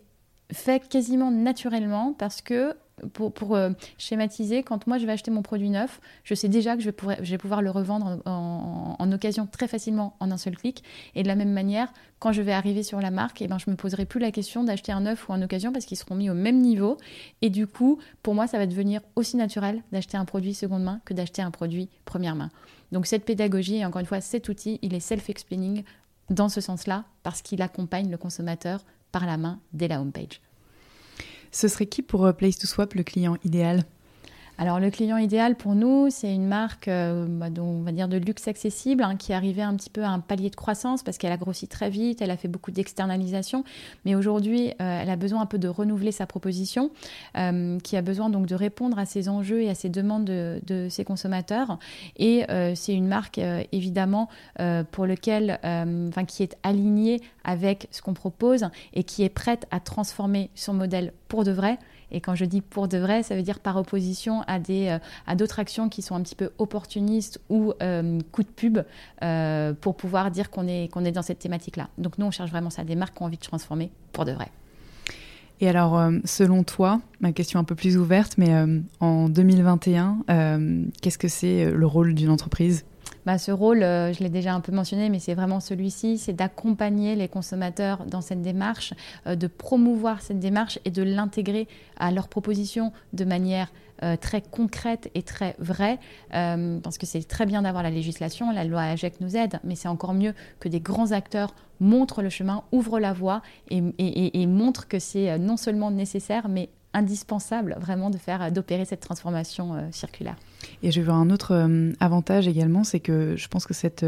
fait 0.54 0.88
quasiment 0.88 1.32
naturellement 1.32 2.14
parce 2.14 2.42
que 2.42 2.76
pour, 3.14 3.56
euh, 3.56 3.72
schématiser, 3.98 4.64
quand 4.64 4.88
moi 4.88 4.98
je 4.98 5.06
vais 5.06 5.12
acheter 5.12 5.32
mon 5.32 5.42
produit 5.42 5.70
neuf, 5.70 6.00
je 6.24 6.36
sais 6.36 6.50
déjà 6.50 6.76
que 6.76 6.82
je 6.82 6.90
vais 6.90 7.38
pouvoir, 7.38 7.62
le 7.62 7.70
revendre 7.70 8.22
en, 8.26 9.12
occasion 9.12 9.46
très 9.46 9.68
facilement 9.68 10.16
en 10.20 10.32
un 10.32 10.38
seul 10.38 10.58
clic. 10.58 10.84
Et 11.16 11.24
de 11.24 11.28
la 11.28 11.36
même 11.36 11.52
manière, 11.52 11.92
quand 12.20 12.32
je 12.32 12.42
vais 12.42 12.54
arriver 12.54 12.82
sur 12.82 13.02
la 13.02 13.12
marque, 13.12 13.42
eh 13.42 13.48
ben, 13.48 13.58
je 13.58 13.66
ne 13.68 13.72
me 13.72 13.78
poserai 13.78 14.06
plus 14.06 14.20
la 14.20 14.32
question 14.32 14.64
d'acheter 14.64 14.92
un 14.92 15.02
neuf 15.02 15.28
ou 15.28 15.34
en 15.34 15.42
occasion 15.42 15.74
parce 15.74 15.86
qu'ils 15.86 15.98
seront 15.98 16.16
mis 16.16 16.30
au 16.30 16.34
même 16.34 16.60
niveau. 16.60 16.98
Et 17.42 17.50
du 17.50 17.68
coup, 17.68 18.00
pour 18.24 18.36
moi, 18.36 18.48
ça 18.48 18.58
va 18.58 18.68
devenir 18.68 19.02
aussi 19.16 19.36
naturel 19.36 19.84
d'acheter 19.92 20.18
un 20.18 20.26
produit 20.26 20.54
seconde 20.54 20.84
main 20.84 21.02
que 21.04 21.14
d'acheter 21.14 21.42
un 21.42 21.52
produit 21.52 21.90
première 22.06 22.36
main. 22.36 22.50
Donc 22.92 23.06
cette 23.06 23.26
pédagogie, 23.26 23.78
et 23.78 23.86
encore 23.86 24.00
une 24.00 24.06
fois, 24.06 24.22
cet 24.22 24.50
outil, 24.50 24.80
il 24.82 24.94
est 24.94 25.00
self-explaining 25.00 25.84
dans 26.30 26.50
ce 26.50 26.62
sens-là 26.62 27.06
parce 27.24 27.42
qu'il 27.42 27.62
accompagne 27.62 28.10
le 28.10 28.18
consommateur 28.18 28.84
par 29.12 29.26
la 29.26 29.38
main 29.38 29.60
dès 29.74 29.88
la 29.88 30.02
homepage. 30.02 30.42
Ce 31.52 31.68
serait 31.68 31.86
qui 31.86 32.02
pour 32.02 32.26
euh, 32.26 32.34
Place 32.34 32.58
to 32.58 32.68
Swap 32.68 32.94
le 32.94 33.04
client 33.04 33.38
idéal? 33.44 33.84
Alors 34.62 34.80
le 34.80 34.92
client 34.92 35.18
idéal 35.18 35.56
pour 35.56 35.74
nous, 35.74 36.12
c'est 36.12 36.32
une 36.32 36.46
marque 36.46 36.88
euh, 36.88 37.26
bah, 37.28 37.50
de 37.50 38.18
luxe 38.18 38.48
accessible, 38.48 39.02
hein, 39.02 39.16
qui 39.16 39.34
arrivait 39.34 39.64
un 39.64 39.76
petit 39.76 39.90
peu 39.90 40.04
à 40.04 40.10
un 40.10 40.20
palier 40.20 40.52
de 40.52 40.56
croissance 40.56 41.02
parce 41.02 41.18
qu'elle 41.18 41.32
a 41.32 41.38
grossi 41.38 41.68
très 41.68 41.90
vite, 41.90 42.22
elle 42.22 42.30
a 42.30 42.38
fait 42.38 42.48
beaucoup 42.48 42.70
d'externalisation, 42.70 43.64
mais 44.06 44.14
aujourd'hui, 44.14 44.68
euh, 44.80 45.00
elle 45.02 45.10
a 45.10 45.16
besoin 45.16 45.42
un 45.42 45.46
peu 45.48 45.58
de 45.58 45.68
renouveler 45.68 46.12
sa 46.12 46.28
proposition, 46.28 46.92
euh, 47.40 47.80
qui 47.80 47.98
a 47.98 48.04
besoin 48.04 48.30
donc 48.30 48.46
de 48.46 48.54
répondre 48.54 49.00
à 49.00 49.08
ses 49.08 49.30
enjeux 49.30 49.64
et 49.64 49.70
à 49.72 49.74
ses 49.74 49.90
demandes 49.90 50.26
de, 50.26 50.88
ses 50.90 51.06
consommateurs. 51.06 51.80
Et 52.18 52.46
c'est 52.76 52.94
une 52.94 53.08
marque 53.08 53.40
évidemment 53.72 54.30
pour 54.92 55.08
lequel, 55.08 55.60
enfin 55.64 56.26
qui 56.26 56.44
est 56.44 56.56
alignée 56.62 57.20
avec 57.44 57.88
ce 57.90 58.04
qu'on 58.04 58.14
propose 58.14 58.66
et 58.94 59.04
qui 59.04 59.24
est 59.24 59.30
prête 59.30 59.66
à 59.72 59.80
transformer 59.80 60.52
son 60.54 60.74
modèle 60.74 61.14
pour 61.28 61.44
de 61.44 61.52
vrai 61.52 61.80
et 62.12 62.22
quand 62.22 62.36
je 62.36 62.46
dis 62.46 62.62
pour 62.62 62.88
de 62.88 62.98
vrai, 62.98 63.24
ça 63.24 63.36
veut 63.36 63.42
dire 63.42 63.60
par 63.60 63.78
opposition 63.78 64.42
à 64.48 64.60
des 64.60 64.90
euh, 64.90 65.00
à 65.28 65.36
d'autres 65.36 65.60
actions 65.60 65.90
qui 65.90 66.02
sont 66.02 66.16
un 66.16 66.22
petit 66.22 66.36
peu 66.36 66.52
opportunistes 66.58 67.40
ou 67.50 67.74
euh, 67.82 68.20
coup 68.32 68.44
de 68.44 68.50
pub 68.50 68.80
euh, 69.24 69.74
pour 69.74 69.96
pouvoir 69.96 70.32
dire 70.32 70.50
qu'on 70.50 70.68
est 70.68 70.92
qu'on 70.92 71.06
est 71.06 71.12
dans 71.12 71.22
cette 71.22 71.40
thématique-là. 71.40 71.90
Donc 71.98 72.18
nous, 72.18 72.26
on 72.26 72.32
cherche 72.32 72.52
vraiment 72.52 72.70
ça, 72.70 72.84
des 72.84 72.96
marques 72.96 73.16
qui 73.16 73.24
ont 73.24 73.26
envie 73.26 73.38
de 73.38 73.44
transformer 73.44 73.92
pour 74.12 74.26
de 74.26 74.32
vrai. 74.32 74.50
Et 75.60 75.70
alors, 75.70 76.10
selon 76.26 76.64
toi, 76.64 77.02
ma 77.20 77.34
question 77.34 77.60
un 77.60 77.64
peu 77.64 77.76
plus 77.76 77.96
ouverte, 77.96 78.36
mais 78.40 78.52
en 79.00 79.30
2021, 79.30 80.24
qu'est-ce 81.04 81.20
que 81.20 81.28
c'est 81.28 81.72
le 81.72 81.86
rôle 81.86 82.16
d'une 82.16 82.32
entreprise? 82.32 82.84
Bah, 83.26 83.38
ce 83.38 83.52
rôle, 83.52 83.84
euh, 83.84 84.14
je 84.14 84.20
l'ai 84.24 84.30
déjà 84.30 84.54
un 84.54 84.62
peu 84.62 84.72
mentionné, 84.72 85.10
mais 85.10 85.20
c'est 85.20 85.36
vraiment 85.36 85.60
celui-ci, 85.60 86.18
c'est 86.18 86.34
d'accompagner 86.34 87.16
les 87.16 87.28
consommateurs 87.28 88.06
dans 88.06 88.22
cette 88.22 88.42
démarche, 88.42 88.94
euh, 89.28 89.36
de 89.36 89.48
promouvoir 89.48 90.22
cette 90.22 90.40
démarche 90.40 90.80
et 90.86 90.92
de 90.92 91.04
l'intégrer 91.04 91.68
à 91.98 92.12
leurs 92.12 92.28
propositions 92.28 92.92
de 93.14 93.24
manière 93.26 93.72
euh, 94.04 94.16
très 94.16 94.42
concrète 94.42 95.12
et 95.14 95.22
très 95.22 95.56
vraie, 95.60 96.00
parce 96.32 96.98
que 96.98 97.06
c'est 97.06 97.24
très 97.28 97.46
bien 97.46 97.62
d'avoir 97.62 97.84
la 97.84 97.92
législation, 97.92 98.52
la 98.52 98.64
loi 98.64 98.82
AGEC 98.82 99.22
nous 99.22 99.38
aide, 99.38 99.60
mais 99.64 99.76
c'est 99.76 99.88
encore 99.88 100.14
mieux 100.14 100.34
que 100.60 100.70
des 100.70 100.80
grands 100.80 101.12
acteurs 101.12 101.54
montrent 101.80 102.24
le 102.24 102.30
chemin, 102.30 102.64
ouvrent 102.72 103.00
la 103.00 103.14
voie 103.14 103.42
et, 103.70 103.82
et 104.00 104.48
montrent 104.48 104.88
que 104.88 104.98
c'est 104.98 105.38
non 105.38 105.58
seulement 105.58 105.92
nécessaire, 105.92 106.48
mais 106.50 106.70
indispensable 106.94 107.78
vraiment 107.80 108.10
de 108.10 108.18
faire 108.18 108.52
d'opérer 108.52 108.86
cette 108.86 109.02
transformation 109.02 109.88
circulaire. 109.92 110.36
Et 110.84 110.92
je 110.92 111.02
veux 111.02 111.12
un 111.12 111.30
autre 111.30 111.54
euh, 111.54 111.92
avantage 112.00 112.48
également, 112.48 112.84
c'est 112.84 113.00
que 113.00 113.36
je 113.36 113.48
pense 113.48 113.66
que 113.66 113.74
cette 113.74 114.06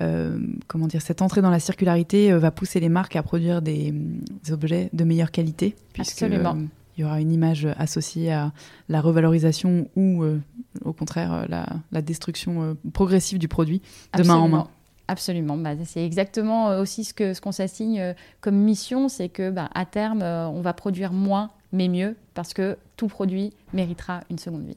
euh, 0.00 0.38
comment 0.66 0.86
dire 0.86 1.02
cette 1.02 1.22
entrée 1.22 1.42
dans 1.42 1.50
la 1.50 1.60
circularité 1.60 2.32
va 2.32 2.50
pousser 2.50 2.80
les 2.80 2.88
marques 2.88 3.16
à 3.16 3.22
produire 3.22 3.62
des, 3.62 3.94
objets 4.50 4.90
de 4.92 5.04
meilleure 5.04 5.30
qualité, 5.30 5.76
puisque 5.92 6.22
il 6.22 7.02
y 7.02 7.04
aura 7.04 7.20
une 7.20 7.32
image 7.32 7.66
associée 7.78 8.32
à 8.32 8.52
la 8.88 9.00
revalorisation 9.00 9.88
ou 9.96 10.24
au 10.84 10.92
contraire 10.92 11.46
la, 11.48 11.66
la 11.92 12.02
destruction 12.02 12.76
progressive 12.92 13.38
du 13.38 13.48
produit 13.48 13.80
de 14.16 14.22
main 14.22 14.36
en 14.36 14.48
main. 14.48 14.68
Absolument. 15.08 15.56
Bah, 15.56 15.70
c'est 15.84 16.04
exactement 16.04 16.78
aussi 16.78 17.04
ce 17.04 17.14
qu'on 17.14 17.34
ce 17.34 17.40
qu'on 17.40 17.52
s'assigne 17.52 18.14
comme 18.40 18.56
mission, 18.56 19.08
c'est 19.08 19.28
que 19.28 19.50
bah, 19.50 19.68
à 19.74 19.84
terme, 19.84 20.22
on 20.22 20.60
va 20.60 20.72
produire 20.72 21.12
moins 21.12 21.50
mais 21.72 21.88
mieux, 21.88 22.16
parce 22.34 22.54
que 22.54 22.76
tout 22.96 23.08
produit 23.08 23.52
méritera 23.72 24.20
une 24.30 24.38
seconde 24.38 24.66
vie. 24.66 24.76